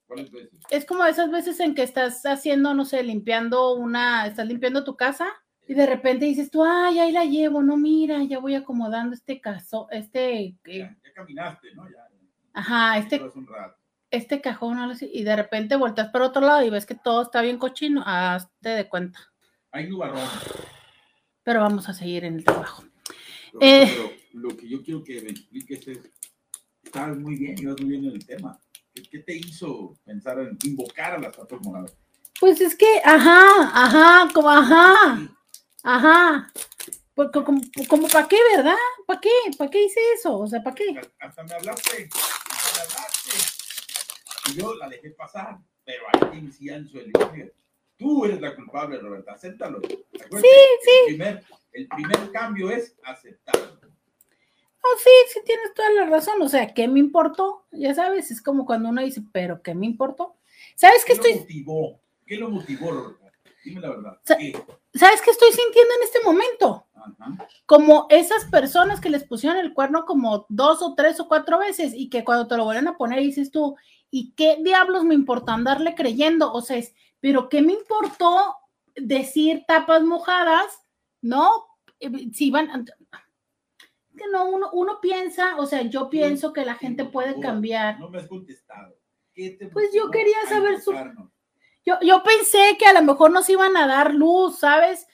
[0.08, 0.60] ¿Cuáles veces?
[0.70, 4.96] Es como esas veces en que estás haciendo, no sé, limpiando una, estás limpiando tu
[4.96, 5.28] casa
[5.68, 9.42] y de repente dices tú, ay, ahí la llevo, no, mira, ya voy acomodando este
[9.42, 11.90] caso, este, eh, Ya, ya caminaste, ¿no?
[11.90, 12.08] Ya.
[12.54, 13.78] ajá, este, Llevas un rato.
[14.12, 17.58] este cajón, y de repente volteas para otro lado y ves que todo está bien
[17.58, 19.20] cochino, hazte de cuenta.
[19.72, 20.22] Hay nubarrón.
[21.44, 22.84] Pero vamos a seguir en el trabajo.
[23.60, 23.88] Eh.
[23.92, 26.00] Pero lo que yo quiero que me expliques es,
[26.84, 28.60] estabas muy bien, ibas muy bien en el tema.
[29.04, 31.94] ¿Qué, te hizo pensar en invocar a las patas moradas?
[32.40, 35.30] Pues es que, ajá, ajá, como, ajá,
[35.84, 36.52] ajá.
[37.14, 38.76] Porque como, como para qué, ¿verdad?
[39.06, 39.30] ¿Para qué?
[39.58, 40.38] ¿Para qué hice eso?
[40.38, 40.86] O sea, ¿para qué?
[41.20, 42.10] Hasta me hablaste,
[42.52, 44.52] hasta me hablaste.
[44.52, 47.52] Y yo la dejé pasar, pero alguien sí alzó el elogio.
[47.98, 49.78] Tú eres la culpable, Roberta, acéptalo.
[49.78, 53.85] Acuérdate, Sí, El primer, el primer cambio es aceptarlo.
[54.88, 56.42] Oh, sí, sí tienes toda la razón.
[56.42, 57.66] O sea, ¿qué me importó?
[57.72, 60.36] Ya sabes, es como cuando uno dice, pero ¿qué me importó?
[60.76, 62.00] ¿Sabes qué ¿Qué estoy, lo motivó?
[62.26, 63.16] ¿Qué lo motivó?
[63.64, 64.20] Dime la verdad.
[64.24, 66.86] ¿sabes qué estoy sintiendo en este momento?
[66.94, 67.48] Ajá.
[67.66, 71.94] Como esas personas que les pusieron el cuerno como dos o tres o cuatro veces
[71.96, 73.76] y que cuando te lo vuelven a poner dices tú,
[74.12, 76.54] ¿y qué diablos me importa andarle creyendo?
[76.54, 78.56] O sea, es, pero ¿qué me importó
[78.96, 80.84] decir tapas mojadas?
[81.22, 81.50] ¿No?
[82.00, 82.86] Eh, Si van,
[84.16, 88.00] que no, uno, uno piensa, o sea, yo pienso que la gente puede cambiar.
[88.00, 88.96] No me has contestado.
[89.34, 90.94] ¿Qué te Pues yo quería saber su-?
[91.86, 95.06] Yo, yo pensé que a lo mejor nos iban a dar luz, ¿sabes?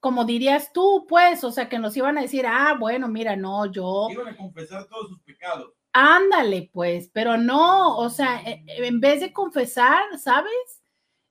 [0.00, 3.66] Como dirías tú, pues, o sea, que nos iban a decir, ah, bueno, mira, no,
[3.66, 5.72] yo, Iban a confesar todos sus pecados.
[5.92, 10.82] ándale, pues, pero no, o sea, e- e- en vez de confesar, ¿sabes?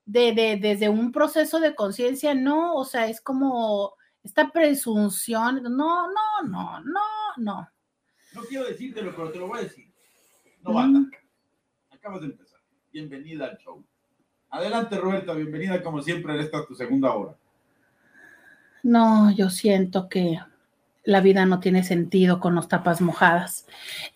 [0.06, 3.94] De, de- desde un proceso de conciencia, no, o sea, es como
[4.28, 7.02] esta presunción, no, no, no, no,
[7.38, 7.70] no.
[8.34, 9.90] No quiero decírtelo, pero te lo voy a decir.
[10.62, 10.74] No Mm.
[10.76, 11.18] basta.
[11.92, 12.60] Acabas de empezar.
[12.92, 13.84] Bienvenida al show.
[14.50, 15.34] Adelante, Roberta.
[15.34, 17.36] Bienvenida, como siempre, en esta tu segunda hora.
[18.84, 20.40] No, yo siento que
[21.04, 23.66] la vida no tiene sentido con los tapas mojadas.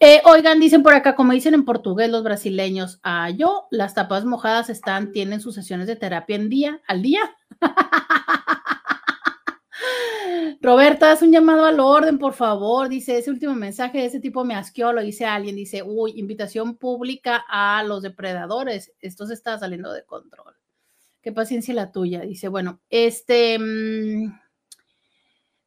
[0.01, 4.25] Eh, oigan, dicen por acá, como dicen en portugués los brasileños, ah, yo, las tapas
[4.25, 7.21] mojadas están, tienen sus sesiones de terapia en día, al día.
[10.61, 12.87] Roberta, haz un llamado al orden, por favor.
[12.89, 15.55] Dice, ese último mensaje de ese tipo me asqueó, lo dice alguien.
[15.55, 18.93] Dice, uy, invitación pública a los depredadores.
[18.99, 20.55] Esto se está saliendo de control.
[21.21, 22.21] Qué paciencia la tuya.
[22.21, 23.57] Dice, bueno, este...
[23.59, 24.33] mm,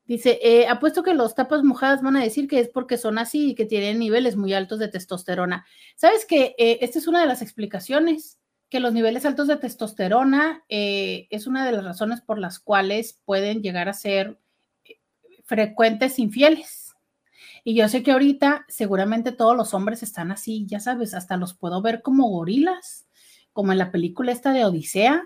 [0.06, 3.50] Dice, eh, apuesto que los tapas mojadas van a decir que es porque son así
[3.50, 5.64] y que tienen niveles muy altos de testosterona.
[5.96, 8.38] ¿Sabes que esta es una de las explicaciones?
[8.74, 13.20] Que los niveles altos de testosterona eh, es una de las razones por las cuales
[13.24, 14.36] pueden llegar a ser
[14.84, 14.98] eh,
[15.44, 16.92] frecuentes infieles.
[17.62, 21.54] Y yo sé que ahorita seguramente todos los hombres están así, ya sabes, hasta los
[21.54, 23.06] puedo ver como gorilas,
[23.52, 25.22] como en la película esta de Odisea,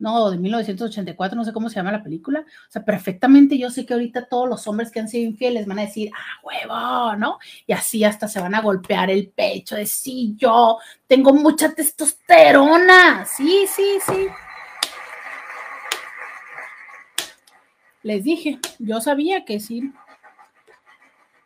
[0.00, 2.40] no, de 1984, no sé cómo se llama la película.
[2.40, 5.78] O sea, perfectamente yo sé que ahorita todos los hombres que han sido infieles van
[5.78, 7.38] a decir, ah, huevo, ¿no?
[7.66, 13.26] Y así hasta se van a golpear el pecho de, sí, yo tengo mucha testosterona.
[13.26, 14.28] Sí, sí, sí.
[18.02, 19.92] Les dije, yo sabía que sí.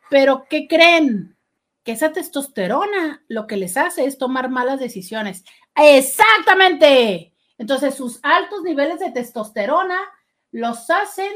[0.08, 1.36] Pero, ¿qué creen?
[1.82, 5.44] Que esa testosterona lo que les hace es tomar malas decisiones.
[5.74, 7.33] Exactamente.
[7.58, 9.98] Entonces, sus altos niveles de testosterona
[10.50, 11.32] los hacen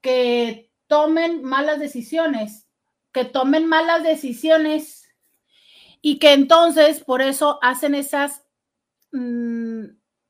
[0.00, 2.66] que tomen malas decisiones,
[3.12, 5.08] que tomen malas decisiones
[6.00, 8.44] y que entonces por eso hacen esas,
[9.12, 9.84] mm,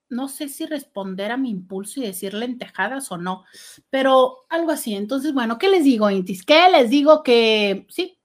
[0.08, 3.44] no sé si responder a mi impulso y decir lentejadas o no,
[3.90, 4.94] pero algo así.
[4.94, 6.44] Entonces, bueno, ¿qué les digo, Intis?
[6.44, 8.18] ¿Qué les digo que sí?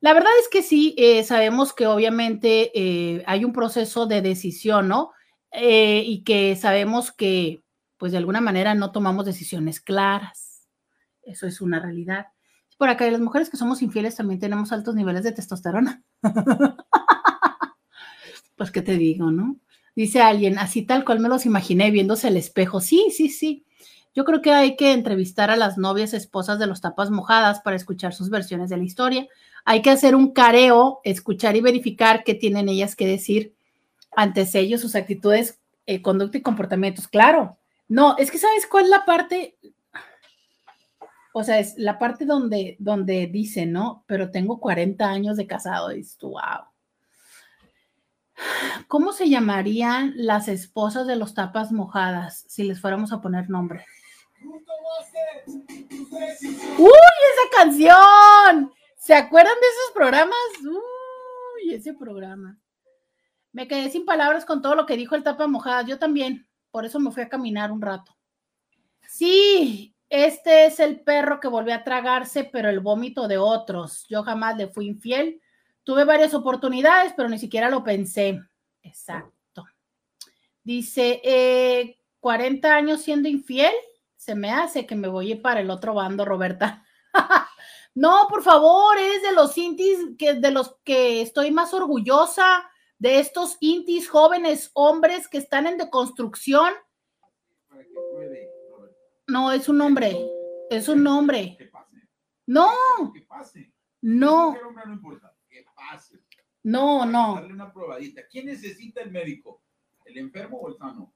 [0.00, 4.86] La verdad es que sí, eh, sabemos que obviamente eh, hay un proceso de decisión,
[4.86, 5.13] ¿no?
[5.56, 7.62] Eh, y que sabemos que,
[7.96, 10.66] pues de alguna manera, no tomamos decisiones claras.
[11.22, 12.26] Eso es una realidad.
[12.76, 16.02] Por acá, las mujeres que somos infieles también tenemos altos niveles de testosterona.
[18.56, 19.56] pues, ¿qué te digo, no?
[19.94, 22.80] Dice alguien, así tal cual me los imaginé viéndose el espejo.
[22.80, 23.64] Sí, sí, sí.
[24.12, 27.76] Yo creo que hay que entrevistar a las novias esposas de los tapas mojadas para
[27.76, 29.28] escuchar sus versiones de la historia.
[29.64, 33.54] Hay que hacer un careo, escuchar y verificar qué tienen ellas que decir
[34.16, 37.08] ante ellos, sus actitudes, eh, conducta y comportamientos.
[37.08, 37.56] Claro,
[37.88, 39.58] no, es que sabes cuál es la parte,
[41.32, 44.04] o sea, es la parte donde, donde dice, ¿no?
[44.06, 46.66] Pero tengo 40 años de casado, y dices wow.
[48.88, 53.84] ¿Cómo se llamarían las esposas de los tapas mojadas si les fuéramos a poner nombre?
[56.78, 56.90] ¡Uy,
[57.32, 58.72] esa canción!
[58.96, 60.38] ¿Se acuerdan de esos programas?
[60.62, 62.58] Uy, ese programa.
[63.54, 65.82] Me quedé sin palabras con todo lo que dijo el tapa mojada.
[65.82, 66.48] Yo también.
[66.72, 68.16] Por eso me fui a caminar un rato.
[69.06, 74.06] Sí, este es el perro que volvió a tragarse, pero el vómito de otros.
[74.08, 75.40] Yo jamás le fui infiel.
[75.84, 78.40] Tuve varias oportunidades, pero ni siquiera lo pensé.
[78.82, 79.64] Exacto.
[80.64, 83.72] Dice, eh, 40 años siendo infiel,
[84.16, 86.84] se me hace que me voy para el otro bando, Roberta.
[87.94, 92.68] no, por favor, eres de los intis que de los que estoy más orgullosa
[93.04, 96.72] de estos intis jóvenes hombres que están en deconstrucción.
[99.26, 100.16] No, es un hombre,
[100.70, 101.58] es un hombre.
[102.46, 102.72] No,
[104.00, 104.56] no,
[106.64, 107.72] no no, Darle una.
[108.30, 109.60] ¿Quién necesita el médico?
[110.06, 111.12] ¿El enfermo o el sano?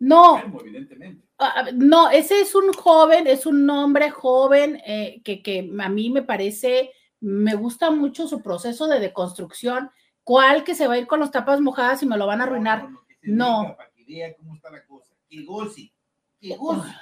[0.00, 0.34] no.
[0.34, 1.28] Enfermo, evidentemente.
[1.74, 6.22] No, ese es un joven, es un hombre joven eh, que, que a mí me
[6.22, 6.90] parece,
[7.20, 9.88] me gusta mucho su proceso de deconstrucción.
[10.24, 12.44] ¿Cuál que se va a ir con los tapas mojadas y me lo van a
[12.44, 12.88] arruinar?
[13.22, 15.14] No, no, Para que vea cómo está la cosa.
[15.28, 15.92] Que goce.
[16.40, 16.94] Que goce.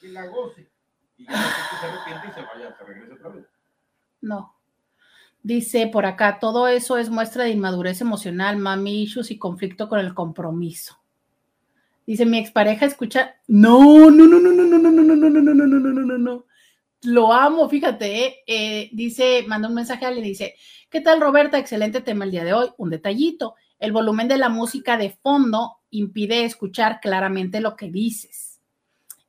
[0.00, 0.70] Que la goce.
[1.16, 3.46] Y ya que se arrepiente y se vaya, se regrese otra vez.
[4.20, 4.54] No.
[5.42, 10.00] Dice por acá, todo eso es muestra de inmadurez emocional, mami issues y conflicto con
[10.00, 10.98] el compromiso.
[12.06, 13.36] Dice, mi expareja escucha.
[13.46, 16.02] No, no, no, no, no, no, no, no, no, no, no, no, no, no, no,
[16.02, 16.46] no, no.
[17.04, 18.36] Lo amo, fíjate, ¿eh?
[18.46, 20.54] Eh, dice, manda un mensaje a alguien, dice,
[20.90, 21.58] ¿qué tal Roberta?
[21.58, 22.70] Excelente tema el día de hoy.
[22.78, 28.60] Un detallito, el volumen de la música de fondo impide escuchar claramente lo que dices.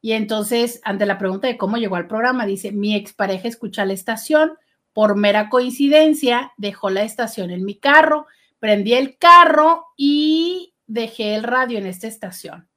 [0.02, 3.94] Y entonces, ante la pregunta de cómo llegó al programa, dice, mi expareja escucha la
[3.94, 4.54] estación,
[4.94, 8.28] por mera coincidencia, dejó la estación en mi carro,
[8.60, 12.70] prendí el carro y dejé el radio en esta estación.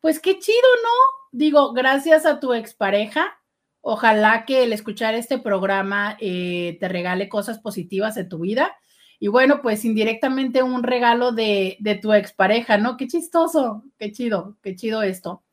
[0.00, 0.90] Pues qué chido, ¿no?
[1.32, 3.38] Digo, gracias a tu expareja,
[3.84, 8.74] ojalá que el escuchar este programa eh, te regale cosas positivas en tu vida.
[9.20, 12.96] Y bueno, pues indirectamente un regalo de, de tu expareja, ¿no?
[12.96, 15.44] Qué chistoso, qué chido, qué chido esto.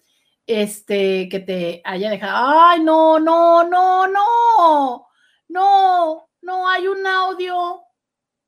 [0.47, 2.59] Este, que te haya dejado.
[2.59, 5.07] Ay, no, no, no, no,
[5.49, 7.81] no, no, hay un audio,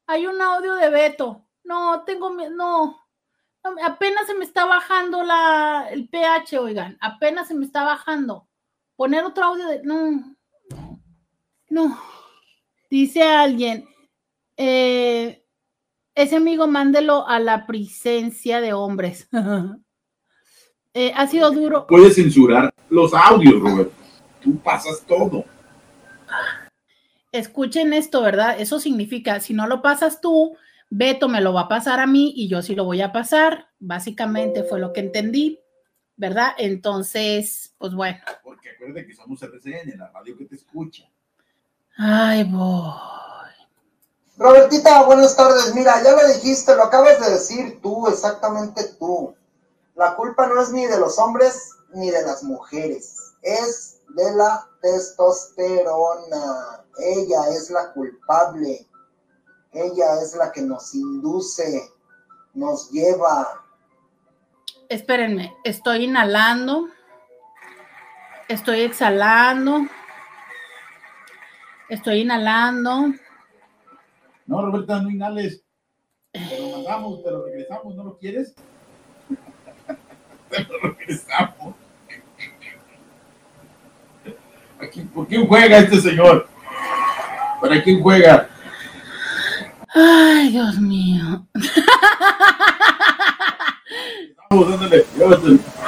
[0.08, 1.46] hay un audio de Beto.
[1.66, 3.06] No, tengo, no,
[3.84, 8.48] apenas se me está bajando la, el pH, oigan, apenas se me está bajando.
[8.96, 10.36] Poner otro audio de, no,
[11.70, 12.00] no.
[12.90, 13.86] Dice alguien,
[14.56, 15.44] eh,
[16.16, 19.28] ese amigo mándelo a la presencia de hombres.
[20.96, 21.88] Eh, ha sido duro.
[21.88, 23.92] Puedes censurar los audios, Robert.
[24.44, 25.44] Tú pasas todo.
[27.32, 28.60] Escuchen esto, ¿verdad?
[28.60, 30.56] Eso significa, si no lo pasas tú,
[30.92, 33.70] Beto me lo va a pasar a mí y yo sí lo voy a pasar.
[33.80, 35.60] Básicamente fue lo que entendí,
[36.16, 36.54] ¿verdad?
[36.58, 38.20] Entonces, pues bueno.
[38.44, 41.10] Porque acuérdate que somos RCN, la radio que te escucha.
[41.98, 42.94] Ay, voy.
[44.38, 45.74] Robertita, buenas tardes.
[45.76, 49.36] Mira, ya lo dijiste, lo acabas de decir tú, exactamente tú.
[49.96, 54.68] La culpa no es ni de los hombres ni de las mujeres, es de la
[54.82, 56.84] testosterona.
[56.98, 58.88] Ella es la culpable.
[59.72, 61.90] Ella es la que nos induce,
[62.54, 63.63] nos lleva.
[64.94, 66.88] Espérenme, estoy inhalando,
[68.48, 69.88] estoy exhalando,
[71.90, 73.12] estoy inhalando.
[74.46, 75.64] No, Roberta, no inhales.
[76.32, 78.54] Te lo mandamos, te lo regresamos, ¿no lo quieres?
[80.52, 81.76] te lo regresamos.
[85.12, 86.48] ¿Por quién juega este señor?
[87.60, 88.48] ¿Para quién juega?
[89.92, 91.48] Ay, Dios mío.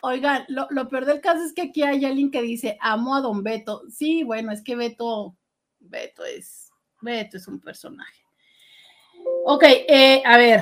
[0.01, 3.21] Oigan, lo, lo, peor del caso es que aquí hay alguien que dice, amo a
[3.21, 3.83] don Beto.
[3.89, 5.37] Sí, bueno, es que Beto,
[5.79, 6.71] Beto es,
[7.01, 8.21] Beto es un personaje.
[9.45, 10.61] Ok, eh, a ver,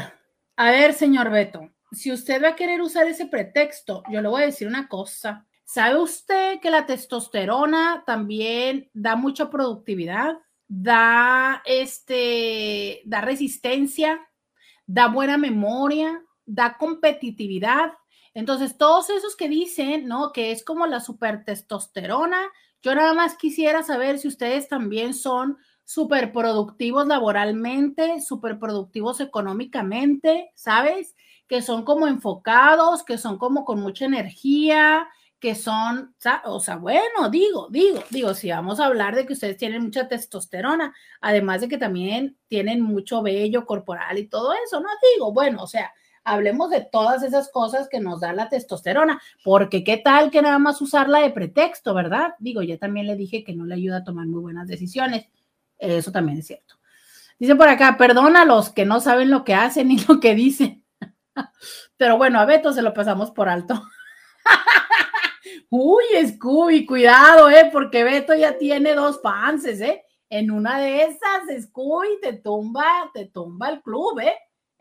[0.55, 4.43] a ver, señor Beto, si usted va a querer usar ese pretexto, yo le voy
[4.43, 5.45] a decir una cosa.
[5.65, 10.37] ¿Sabe usted que la testosterona también da mucha productividad?
[10.67, 14.19] da, este, da resistencia,
[14.85, 17.93] da buena memoria, da competitividad.
[18.33, 20.31] Entonces, todos esos que dicen, ¿no?
[20.31, 22.41] Que es como la supertestosterona,
[22.81, 30.51] yo nada más quisiera saber si ustedes también son súper productivos laboralmente, súper productivos económicamente,
[30.55, 31.15] ¿sabes?
[31.47, 35.07] Que son como enfocados, que son como con mucha energía,
[35.39, 36.15] que son,
[36.45, 40.07] o sea, bueno, digo, digo, digo, si vamos a hablar de que ustedes tienen mucha
[40.07, 44.87] testosterona, además de que también tienen mucho vello corporal y todo eso, ¿no?
[45.13, 45.91] Digo, bueno, o sea,
[46.23, 50.59] hablemos de todas esas cosas que nos da la testosterona, porque qué tal que nada
[50.59, 52.35] más usarla de pretexto, ¿verdad?
[52.39, 55.27] Digo, ya también le dije que no le ayuda a tomar muy buenas decisiones,
[55.77, 56.75] eso también es cierto.
[57.39, 60.35] Dice por acá, perdona a los que no saben lo que hacen y lo que
[60.35, 60.83] dicen.
[61.97, 63.81] Pero bueno, a Beto se lo pasamos por alto.
[65.69, 67.69] Uy, Scooby, cuidado, ¿eh?
[67.71, 70.03] Porque Beto ya tiene dos fans, ¿eh?
[70.29, 74.35] En una de esas, Scooby, te tumba, te tumba el club, ¿eh?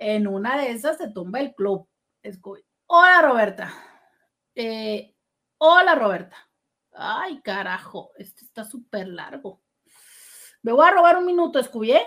[0.04, 1.88] En una de esas te tumba el club.
[2.86, 3.72] Hola, Roberta.
[4.52, 5.14] Eh,
[5.58, 6.36] hola, Roberta.
[6.92, 9.62] Ay, carajo, este está súper largo.
[10.62, 12.06] Me voy a robar un minuto, Scooby, ¿eh?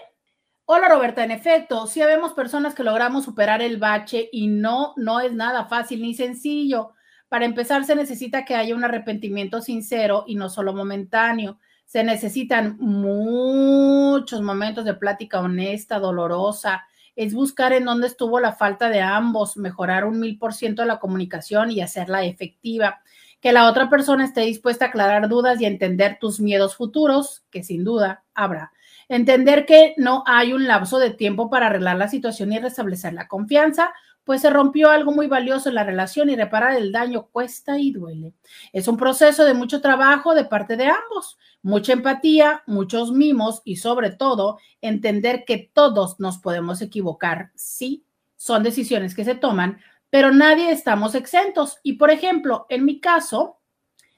[0.66, 5.22] Hola Roberta, en efecto, sí vemos personas que logramos superar el bache y no, no
[5.22, 6.94] es nada fácil ni sencillo.
[7.30, 11.60] Para empezar, se necesita que haya un arrepentimiento sincero y no solo momentáneo.
[11.86, 16.86] Se necesitan muchos momentos de plática honesta, dolorosa.
[17.16, 21.00] Es buscar en dónde estuvo la falta de ambos, mejorar un mil por ciento la
[21.00, 23.02] comunicación y hacerla efectiva.
[23.42, 27.64] Que la otra persona esté dispuesta a aclarar dudas y entender tus miedos futuros, que
[27.64, 28.72] sin duda habrá.
[29.08, 33.28] Entender que no hay un lapso de tiempo para arreglar la situación y restablecer la
[33.28, 33.94] confianza
[34.26, 37.92] pues se rompió algo muy valioso en la relación y reparar el daño cuesta y
[37.92, 38.34] duele.
[38.74, 43.78] Es un proceso de mucho trabajo de parte de ambos, mucha empatía, muchos mimos y
[43.78, 47.52] sobre todo entender que todos nos podemos equivocar.
[47.56, 49.80] Sí, son decisiones que se toman,
[50.10, 51.78] pero nadie estamos exentos.
[51.84, 53.60] Y por ejemplo, en mi caso,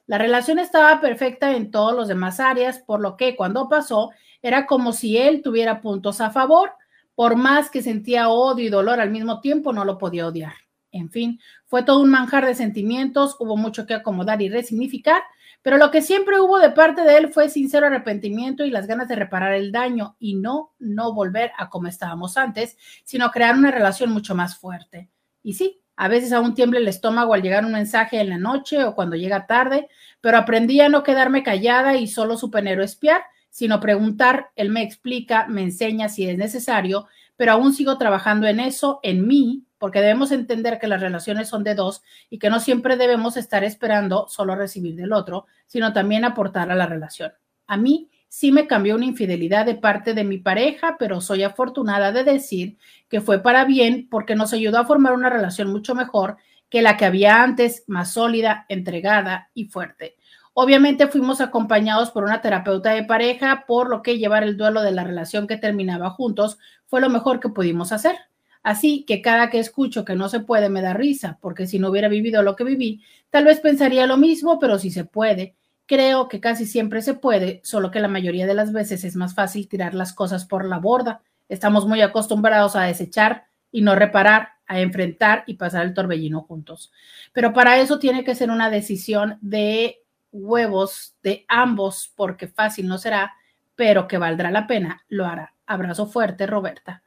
[0.07, 4.11] La relación estaba perfecta en todos los demás áreas, por lo que cuando pasó
[4.41, 6.71] era como si él tuviera puntos a favor,
[7.17, 10.53] por más que sentía odio y dolor al mismo tiempo, no lo podía odiar.
[10.91, 15.23] En fin, fue todo un manjar de sentimientos, hubo mucho que acomodar y resignificar,
[15.63, 19.07] pero lo que siempre hubo de parte de él fue sincero arrepentimiento y las ganas
[19.07, 23.71] de reparar el daño y no, no volver a como estábamos antes, sino crear una
[23.71, 25.09] relación mucho más fuerte.
[25.41, 28.83] Y sí, a veces aún tiembla el estómago al llegar un mensaje en la noche
[28.83, 29.87] o cuando llega tarde,
[30.21, 33.23] pero aprendí a no quedarme callada y solo su penero espiar,
[33.57, 38.59] sino preguntar, él me explica, me enseña si es necesario, pero aún sigo trabajando en
[38.59, 42.59] eso, en mí, porque debemos entender que las relaciones son de dos y que no
[42.59, 47.31] siempre debemos estar esperando solo recibir del otro, sino también aportar a la relación.
[47.65, 52.11] A mí sí me cambió una infidelidad de parte de mi pareja, pero soy afortunada
[52.11, 52.77] de decir
[53.09, 56.37] que fue para bien porque nos ayudó a formar una relación mucho mejor
[56.69, 60.16] que la que había antes, más sólida, entregada y fuerte.
[60.59, 64.91] Obviamente fuimos acompañados por una terapeuta de pareja, por lo que llevar el duelo de
[64.91, 66.57] la relación que terminaba juntos
[66.87, 68.15] fue lo mejor que pudimos hacer.
[68.63, 71.91] Así que cada que escucho que no se puede me da risa, porque si no
[71.91, 75.55] hubiera vivido lo que viví, tal vez pensaría lo mismo, pero si se puede.
[75.85, 79.35] Creo que casi siempre se puede, solo que la mayoría de las veces es más
[79.35, 81.21] fácil tirar las cosas por la borda.
[81.49, 86.91] Estamos muy acostumbrados a desechar y no reparar, a enfrentar y pasar el torbellino juntos.
[87.31, 89.99] Pero para eso tiene que ser una decisión de
[90.37, 93.33] huevos de ambos, porque fácil no será,
[93.75, 95.53] pero que valdrá la pena, lo hará.
[95.65, 97.03] Abrazo fuerte, Roberta.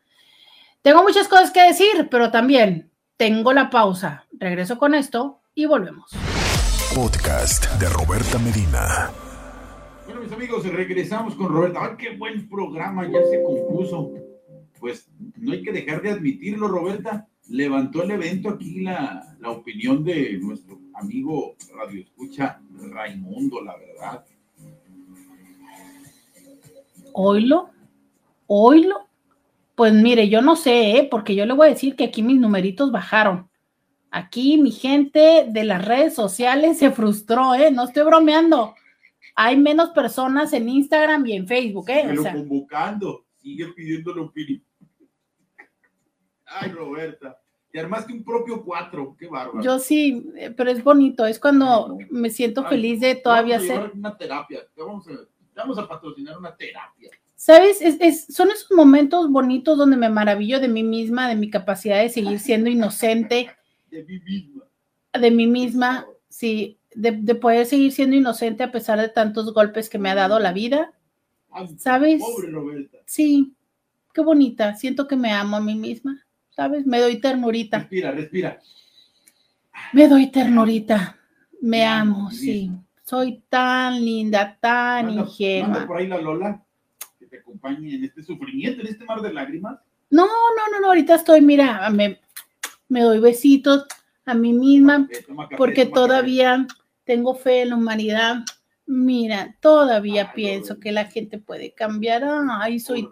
[0.83, 4.27] Tengo muchas cosas que decir, pero también tengo la pausa.
[4.33, 6.11] Regreso con esto y volvemos.
[6.95, 9.11] Podcast de Roberta Medina.
[10.07, 11.81] Bueno, mis amigos, regresamos con Roberta.
[11.83, 13.07] ¡Ay, qué buen programa!
[13.07, 14.11] Ya se compuso.
[14.79, 17.29] Pues no hay que dejar de admitirlo, Roberta.
[17.49, 22.61] Levantó el evento aquí la, la opinión de nuestro amigo Radio Escucha
[22.93, 24.25] Raimundo, la verdad.
[27.13, 27.71] Oilo,
[28.47, 29.09] oilo.
[29.75, 31.09] Pues mire, yo no sé, ¿eh?
[31.11, 33.49] porque yo le voy a decir que aquí mis numeritos bajaron.
[34.11, 37.71] Aquí mi gente de las redes sociales se frustró, ¿eh?
[37.71, 38.75] No estoy bromeando.
[39.37, 42.03] Hay menos personas en Instagram y en Facebook, ¿eh?
[42.03, 44.63] Sigue O sea, convocando, sigue pidiéndole opinión.
[46.45, 47.41] Ay, Roberta.
[47.73, 49.63] Y armaste un propio cuatro, qué bárbaro.
[49.63, 53.71] yo sí, eh, pero es bonito, es cuando me siento Ay, feliz de todavía vamos
[53.71, 53.93] a ser.
[53.95, 54.61] Una terapia.
[54.75, 55.13] Te vamos, a,
[55.55, 57.11] vamos a patrocinar una terapia.
[57.37, 57.81] ¿Sabes?
[57.81, 62.01] Es, es- son esos momentos bonitos donde me maravillo de mí misma, de mi capacidad
[62.03, 63.51] de seguir siendo inocente,
[63.91, 64.65] De mí misma.
[65.19, 69.89] de mí misma, sí, de, de poder seguir siendo inocente a pesar de tantos golpes
[69.89, 70.93] que me ha dado la vida.
[71.51, 72.21] Ay, ¿Sabes?
[72.21, 72.99] Pobre Roberta.
[73.07, 73.55] Sí,
[74.13, 74.75] qué bonita.
[74.75, 76.27] Siento que me amo a mí misma,
[76.61, 76.85] ¿sabes?
[76.87, 77.79] Me doy ternurita.
[77.79, 78.59] Respira, respira.
[79.95, 81.17] Me doy ternurita.
[81.63, 82.71] Me amo, sí.
[83.03, 85.69] Soy tan linda, tan Manda- ingenua.
[85.69, 86.63] manda por ahí la Lola
[87.19, 89.79] que te acompañe en este sufrimiento, en este mar de lágrimas.
[90.11, 92.21] No, no, no, no, ahorita estoy, mira, me,
[92.89, 93.87] me doy besitos
[94.27, 95.95] a mí misma Eh, café, porque café.
[95.95, 96.67] todavía
[97.05, 98.37] tengo fe en la humanidad.
[98.85, 102.23] Mira, todavía Ay, pienso que la gente puede cambiar.
[102.51, 103.09] Ay, soy,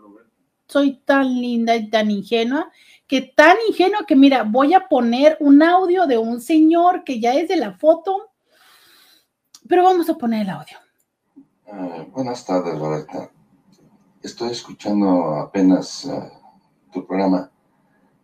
[0.67, 2.71] soy tan linda y tan ingenua,
[3.09, 7.33] que tan ingenua que mira, voy a poner un audio de un señor que ya
[7.33, 8.31] es de la foto,
[9.67, 10.77] pero vamos a poner el audio.
[11.67, 13.31] Ah, buenas tardes, Roberta.
[14.23, 16.31] Estoy escuchando apenas ah,
[16.93, 17.51] tu programa.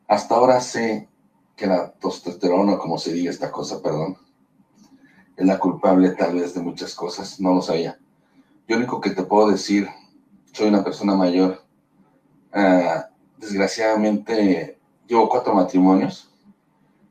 [0.06, 1.08] Hasta ahora sé
[1.56, 4.18] que la testosterona, como se diga esta cosa, perdón,
[5.34, 7.40] es la culpable tal vez de muchas cosas.
[7.40, 7.98] No lo sabía.
[8.68, 9.88] Yo único que te puedo decir,
[10.52, 11.64] soy una persona mayor.
[12.52, 13.08] Ah,
[13.38, 14.73] desgraciadamente,
[15.06, 16.30] llevo cuatro matrimonios.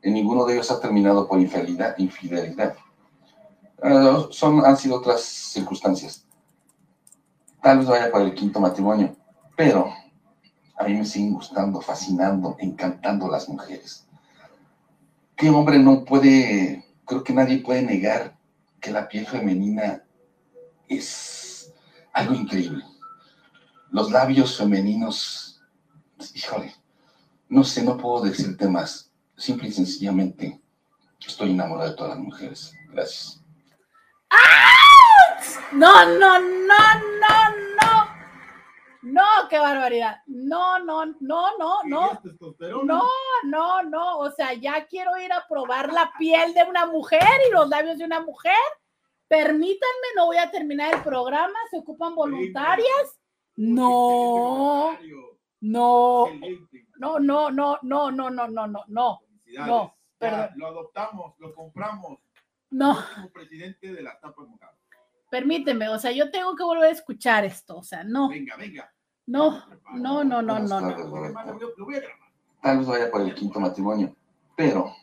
[0.01, 1.97] En ninguno de ellos ha terminado por infidelidad.
[1.97, 2.75] infidelidad.
[3.81, 6.25] Ah, son, han sido otras circunstancias.
[7.61, 9.15] Tal vez vaya para el quinto matrimonio,
[9.55, 9.93] pero
[10.77, 14.05] a mí me siguen gustando, fascinando, encantando las mujeres.
[15.35, 18.37] ¿Qué hombre no puede, creo que nadie puede negar
[18.79, 20.03] que la piel femenina
[20.89, 21.73] es
[22.11, 22.83] algo increíble?
[23.91, 25.61] Los labios femeninos,
[26.33, 26.73] híjole,
[27.53, 29.13] no sé, no puedo decirte más.
[29.37, 30.59] Simple y sencillamente
[31.19, 32.73] estoy enamorado de todas las mujeres.
[32.89, 33.43] Gracias.
[35.71, 36.77] No, no, no,
[37.19, 38.13] no, no.
[39.03, 40.17] No, qué barbaridad.
[40.25, 42.21] No, no, no, no, no.
[42.83, 43.03] No,
[43.43, 44.17] no, no.
[44.17, 47.99] O sea, ya quiero ir a probar la piel de una mujer y los labios
[47.99, 48.53] de una mujer.
[49.27, 51.59] Permítanme, no voy a terminar el programa.
[51.69, 53.19] ¿Se ocupan voluntarias?
[53.55, 54.97] No,
[55.59, 56.25] no,
[57.03, 58.83] No, no, no, no, no, no, no, no, no.
[58.87, 60.49] No, Ya, perdón.
[60.55, 62.19] Lo adoptamos, lo compramos.
[62.71, 62.97] No.
[63.15, 64.75] Como presidente de las tapas mojadas.
[65.29, 68.93] Permíteme, o sea, yo tengo que volver a escuchar esto, o sea, no, Venga, venga.
[69.25, 69.65] no,
[69.95, 71.15] no, no, no, no, tardes, no.
[71.77, 72.29] Lo voy a grabar.
[72.61, 74.15] Tal vez vaya por el quinto matrimonio,
[74.55, 74.93] pero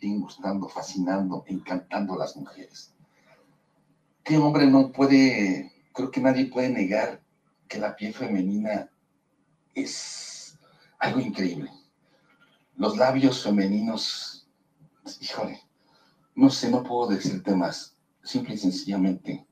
[0.00, 2.94] gustando, fascinando, encantando a las mujeres.
[4.22, 7.22] ¿Qué hombre no puede, creo que nadie puede negar
[7.66, 8.90] que la piel femenina
[9.74, 10.37] es
[10.98, 11.70] algo increíble?
[12.76, 14.48] Los labios femeninos,
[15.20, 15.60] híjole,
[16.34, 17.96] no sé, no puedo decirte más.
[18.22, 19.46] Simple y sencillamente,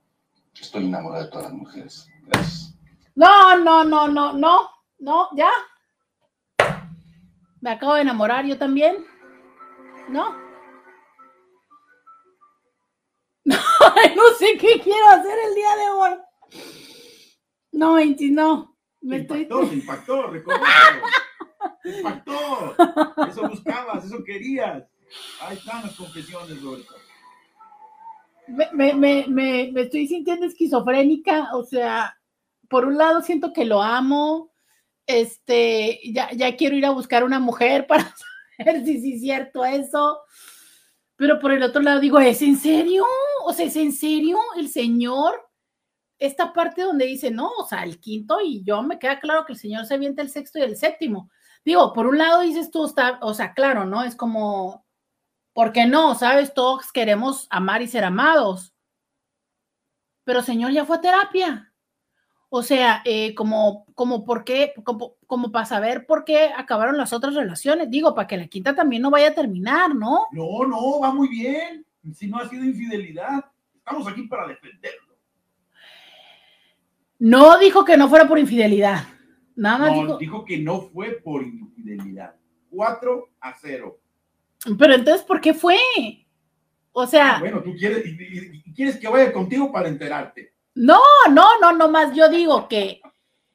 [0.55, 2.09] estoy enamorado de todas las mujeres.
[2.27, 2.75] Gracias.
[3.15, 5.51] No, no, no, no, no, no, ya.
[7.61, 9.05] Me acabo de enamorar yo también.
[10.09, 10.35] No.
[13.49, 13.57] No,
[14.17, 16.11] no sé qué quiero hacer el día de hoy.
[17.73, 18.77] No, Inti, no.
[19.01, 19.43] Me estoy...
[19.43, 21.07] impactó, se impactó, reconócelo.
[23.29, 24.85] Eso buscabas, eso querías.
[25.41, 26.95] Ahí están las confesiones, Roberto.
[28.49, 32.17] me, me, me, me, me estoy sintiendo esquizofrénica, o sea,
[32.69, 34.53] por un lado siento que lo amo,
[35.07, 38.13] este, ya, ya quiero ir a buscar una mujer para
[38.57, 40.21] saber si sí es cierto eso,
[41.17, 43.05] pero por el otro lado digo, ¿es en serio?
[43.45, 45.43] O sea, ¿es en serio el Señor?
[46.19, 49.53] Esta parte donde dice, no, o sea, el quinto y yo me queda claro que
[49.53, 51.31] el Señor se avienta el sexto y el séptimo.
[51.67, 54.03] Digo, por un lado dices tú, está, o sea, claro, ¿no?
[54.05, 54.87] Es como,
[55.57, 56.15] ¿Por qué no?
[56.15, 56.53] ¿Sabes?
[56.53, 58.75] Todos queremos amar y ser amados.
[60.23, 61.73] Pero Señor ya fue a terapia.
[62.51, 67.15] O sea, eh, como, como por qué, como, como para saber por qué acabaron las
[67.15, 67.89] otras relaciones.
[67.89, 70.27] Digo, para que la quinta también no vaya a terminar, ¿no?
[70.31, 71.87] No, no, va muy bien.
[72.13, 73.43] Si no ha sido infidelidad,
[73.75, 75.17] estamos aquí para defenderlo.
[77.19, 79.05] No dijo que no fuera por infidelidad.
[79.57, 80.19] Nada más No, dijo.
[80.19, 82.35] dijo que no fue por infidelidad.
[82.71, 83.99] 4 a 0.
[84.79, 85.77] Pero entonces, ¿por qué fue?
[86.93, 88.05] O sea, Bueno, tú quieres,
[88.75, 90.53] quieres que vaya contigo para enterarte.
[90.75, 90.99] no,
[91.31, 92.15] no, no, no más.
[92.15, 93.01] Yo digo que,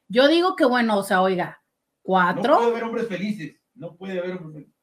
[0.08, 2.56] yo digo que, bueno, o sea, oiga, No cuatro.
[2.58, 3.56] puede haber hombres felices.
[3.76, 4.74] No puede haber hombres felices.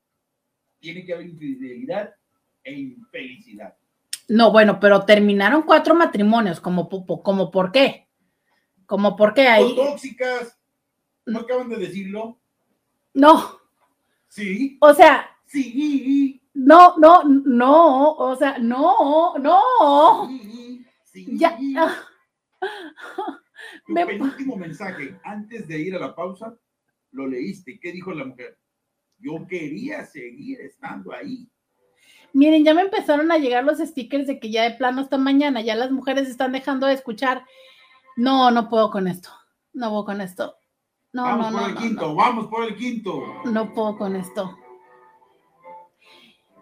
[0.80, 2.14] Tiene que haber infidelidad
[2.62, 3.74] e infelicidad.
[4.28, 6.88] No, bueno, pero terminaron cuatro matrimonios, como,
[7.22, 8.08] como por qué?
[8.86, 9.74] Como por qué O ahí.
[9.76, 10.57] tóxicas.
[11.28, 12.38] ¿No acaban de decirlo?
[13.14, 13.58] No,
[14.28, 20.28] Sí, o sea, sí, no, no, no, o sea, no, no.
[20.28, 21.26] sí, sí.
[21.38, 21.56] Ya.
[23.86, 26.54] Tu me- penúltimo mensaje antes de ir a la pausa,
[27.12, 27.78] lo leíste.
[27.80, 28.58] ¿Qué dijo la mujer?
[29.18, 31.48] Yo quería seguir estando ahí.
[32.34, 35.60] Miren, ya me empezaron a llegar los stickers de que ya de plano hasta mañana,
[35.62, 37.44] ya las mujeres están dejando de escuchar.
[38.16, 39.30] No, no puedo con esto.
[39.72, 40.56] No puedo con esto.
[41.12, 43.22] No, vamos no, por no, el quinto, vamos por el quinto.
[43.44, 44.56] No puedo con esto.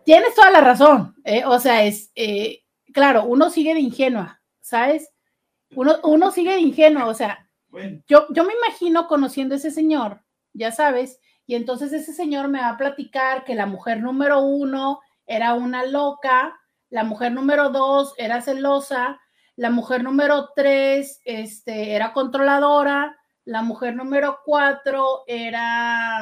[0.05, 1.16] Tienes toda la razón.
[1.24, 1.44] ¿eh?
[1.44, 2.62] O sea, es, eh,
[2.93, 5.12] claro, uno sigue de ingenua, ¿sabes?
[5.74, 9.73] Uno, uno sigue de ingenua, o sea, Bueno, yo, yo me imagino conociendo a ese
[9.73, 14.40] señor, ya sabes, y entonces ese señor me va a platicar que la mujer número
[14.40, 16.56] uno era una loca,
[16.89, 19.20] la mujer número dos era celosa,
[19.56, 23.16] la mujer número tres este, era controladora,
[23.47, 26.20] la mujer número cuatro era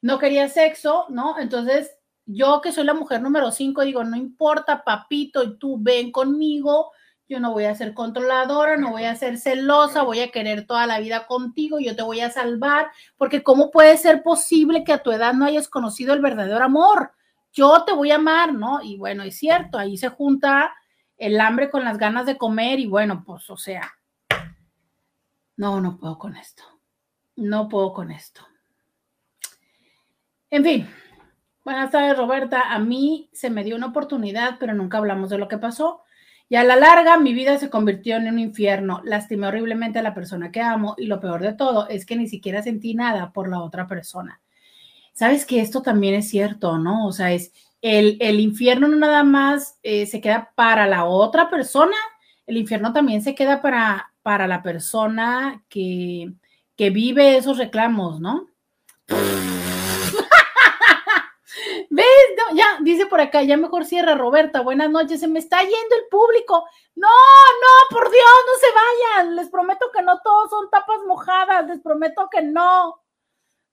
[0.00, 1.38] no quería sexo, ¿no?
[1.38, 1.96] Entonces,
[2.26, 6.92] yo que soy la mujer número cinco, digo, no importa, papito, y tú ven conmigo,
[7.28, 10.86] yo no voy a ser controladora, no voy a ser celosa, voy a querer toda
[10.86, 15.02] la vida contigo, yo te voy a salvar, porque ¿cómo puede ser posible que a
[15.02, 17.12] tu edad no hayas conocido el verdadero amor?
[17.52, 18.80] Yo te voy a amar, ¿no?
[18.82, 20.74] Y bueno, es cierto, ahí se junta
[21.16, 23.90] el hambre con las ganas de comer y bueno, pues, o sea,
[25.56, 26.62] no, no puedo con esto,
[27.36, 28.42] no puedo con esto.
[30.50, 30.88] En fin,
[31.64, 35.48] buenas tardes Roberta, a mí se me dio una oportunidad, pero nunca hablamos de lo
[35.48, 36.02] que pasó.
[36.48, 39.00] Y a la larga mi vida se convirtió en un infierno.
[39.04, 42.28] Lastimé horriblemente a la persona que amo y lo peor de todo es que ni
[42.28, 44.40] siquiera sentí nada por la otra persona.
[45.14, 47.06] Sabes que esto también es cierto, ¿no?
[47.06, 51.50] O sea, es el, el infierno no nada más eh, se queda para la otra
[51.50, 51.96] persona,
[52.46, 56.32] el infierno también se queda para, para la persona que,
[56.76, 58.48] que vive esos reclamos, ¿no?
[61.90, 62.06] ¿Ves?
[62.54, 66.08] Ya, dice por acá, ya mejor cierra Roberta, buenas noches, se me está yendo el
[66.10, 66.64] público.
[66.94, 69.36] No, no, por Dios, no se vayan.
[69.36, 73.02] Les prometo que no todos son tapas mojadas, les prometo que no.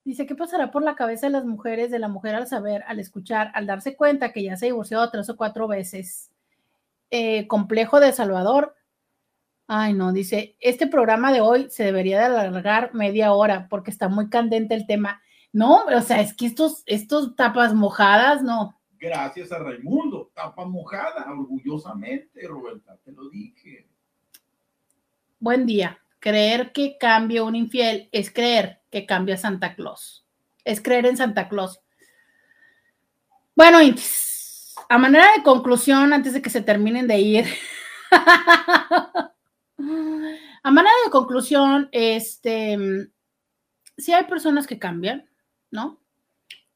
[0.04, 3.00] Dice, ¿qué pasará por la cabeza de las mujeres, de la mujer al saber, al
[3.00, 6.30] escuchar, al darse cuenta que ya se divorció tres o cuatro veces?
[7.10, 8.74] Eh, complejo de Salvador.
[9.74, 14.06] Ay, no, dice, este programa de hoy se debería de alargar media hora porque está
[14.06, 15.22] muy candente el tema.
[15.50, 18.78] No, o sea, es que estos, estos tapas mojadas, no.
[19.00, 23.88] gracias a Raimundo, tapa mojada, orgullosamente, Roberta, te lo dije.
[25.40, 25.98] Buen día.
[26.18, 30.26] Creer que cambia un infiel es creer que cambia Santa Claus.
[30.66, 31.80] Es creer en Santa Claus.
[33.56, 33.78] Bueno,
[34.90, 37.46] a manera de conclusión, antes de que se terminen de ir,
[40.62, 42.78] a manera de conclusión, este,
[43.96, 45.28] sí hay personas que cambian,
[45.70, 46.00] ¿no?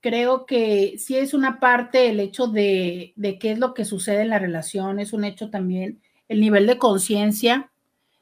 [0.01, 4.23] Creo que sí es una parte el hecho de, de qué es lo que sucede
[4.23, 7.71] en la relación, es un hecho también el nivel de conciencia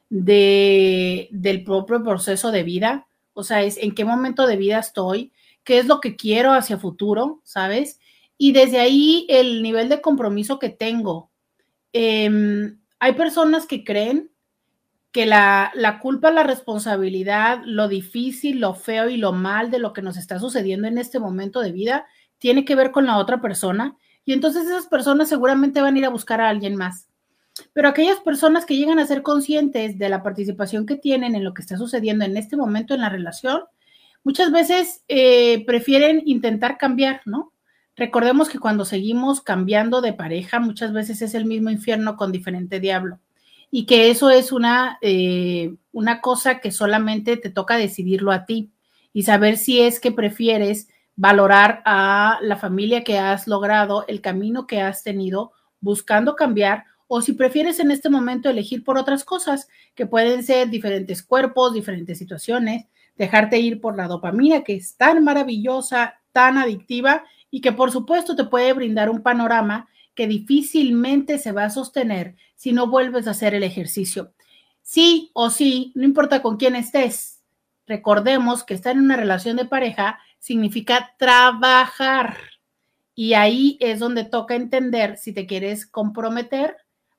[0.09, 5.31] de, del propio proceso de vida, o sea, es en qué momento de vida estoy,
[5.63, 7.99] qué es lo que quiero hacia futuro, ¿sabes?
[8.37, 11.31] Y desde ahí el nivel de compromiso que tengo.
[11.91, 14.31] Em, hay personas que creen
[15.15, 19.93] que la, la, culpa, la responsabilidad, lo difícil, lo feo y lo mal de lo
[19.93, 22.05] que nos está sucediendo en este momento de vida
[22.37, 23.95] tiene que ver con la otra persona.
[24.25, 27.07] Y entonces esas personas seguramente van a ir a buscar a alguien más.
[27.71, 31.53] Pero aquellas personas que llegan a ser conscientes de la participación que tienen en lo
[31.53, 33.61] que está sucediendo en este momento en la relación,
[34.25, 37.53] muchas veces eh, prefieren intentar cambiar, ¿no?
[37.95, 42.81] Recordemos que cuando seguimos cambiando de pareja, muchas veces es el mismo infierno con diferente
[42.81, 43.21] diablo.
[43.71, 48.71] Y que eso es una, eh, una cosa que solamente te toca decidirlo a ti
[49.11, 54.67] y saber si es que prefieres valorar a la familia que has logrado, el camino
[54.67, 59.67] que has tenido, buscando cambiar o si prefieres en este momento elegir por otras cosas,
[59.93, 65.23] que pueden ser diferentes cuerpos, diferentes situaciones, dejarte ir por la dopamina, que es tan
[65.23, 71.51] maravillosa, tan adictiva y que por supuesto te puede brindar un panorama que difícilmente se
[71.51, 74.33] va a sostener si no vuelves a hacer el ejercicio.
[74.81, 77.41] Sí o sí, no importa con quién estés,
[77.87, 82.37] recordemos que estar en una relación de pareja significa trabajar.
[83.13, 86.77] Y ahí es donde toca entender si te quieres comprometer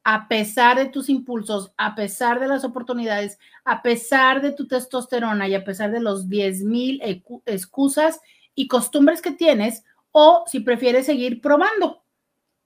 [0.08, 5.48] a pesar de tus impulsos, a pesar de las oportunidades, a pesar de tu testosterona
[5.48, 7.02] y a pesar de los 10 mil
[7.44, 8.20] excusas
[8.54, 9.82] y costumbres que tienes,
[10.12, 12.04] o si prefieres seguir probando,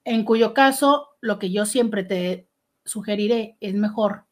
[0.03, 2.47] en cuyo caso lo que yo siempre te
[2.85, 4.25] sugeriré es mejor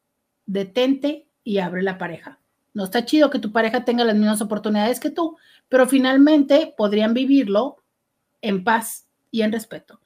[0.46, 2.40] detente y abre la pareja.
[2.72, 5.36] No está chido que tu pareja tenga las mismas oportunidades que tú,
[5.68, 7.76] pero finalmente podrían vivirlo
[8.42, 10.00] en paz y en respeto.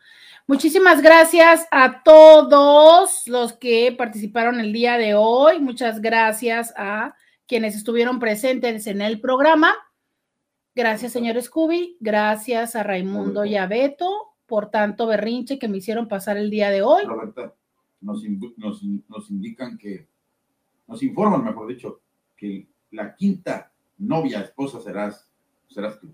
[0.47, 5.59] Muchísimas gracias a todos los que participaron el día de hoy.
[5.59, 7.15] Muchas gracias a
[7.47, 9.75] quienes estuvieron presentes en el programa.
[10.75, 11.97] Gracias, señor Scooby.
[12.01, 16.71] Gracias a Raimundo y a Beto por tanto berrinche que me hicieron pasar el día
[16.71, 17.05] de hoy.
[17.05, 17.55] Roberta,
[18.01, 20.07] nos, nos indican que,
[20.87, 22.01] nos informan, mejor dicho,
[22.37, 25.29] que la quinta novia, esposa serás,
[25.69, 26.09] serás tú.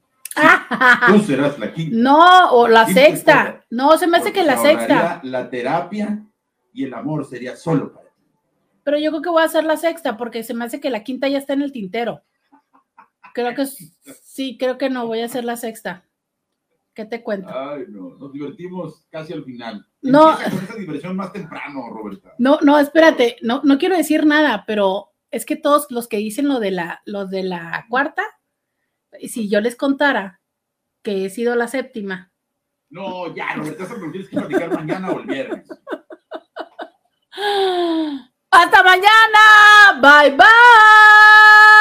[1.08, 1.96] Tú serás la quinta.
[1.96, 3.64] No, o la sexta.
[3.70, 5.20] No, se me hace que la sexta.
[5.24, 6.24] La terapia
[6.72, 8.14] y el amor sería solo para ti.
[8.84, 11.02] Pero yo creo que voy a hacer la sexta porque se me hace que la
[11.02, 12.22] quinta ya está en el tintero.
[13.34, 13.66] Creo que
[14.22, 16.04] sí, creo que no, voy a hacer la sexta.
[16.94, 17.48] ¿Qué te cuento?
[17.52, 19.86] Ay, no, nos divertimos casi al final.
[20.02, 20.38] No.
[20.40, 22.34] Esa diversión más temprano, Roberta.
[22.38, 26.48] No, no, espérate, no, no quiero decir nada, pero es que todos los que dicen
[26.48, 28.24] lo de la, lo de la cuarta,
[29.28, 30.40] si yo les contara
[31.02, 32.32] que he sido la séptima.
[32.90, 35.68] No, ya, no me estás tienes que platicar mañana o el viernes.
[38.50, 40.00] ¡Hasta mañana!
[40.00, 41.79] ¡Bye, bye!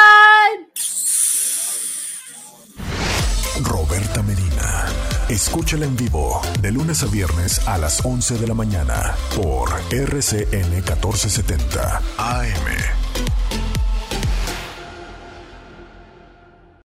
[5.29, 10.71] Escúchala en vivo de lunes a viernes a las 11 de la mañana por RCN
[10.71, 13.08] 1470 AM.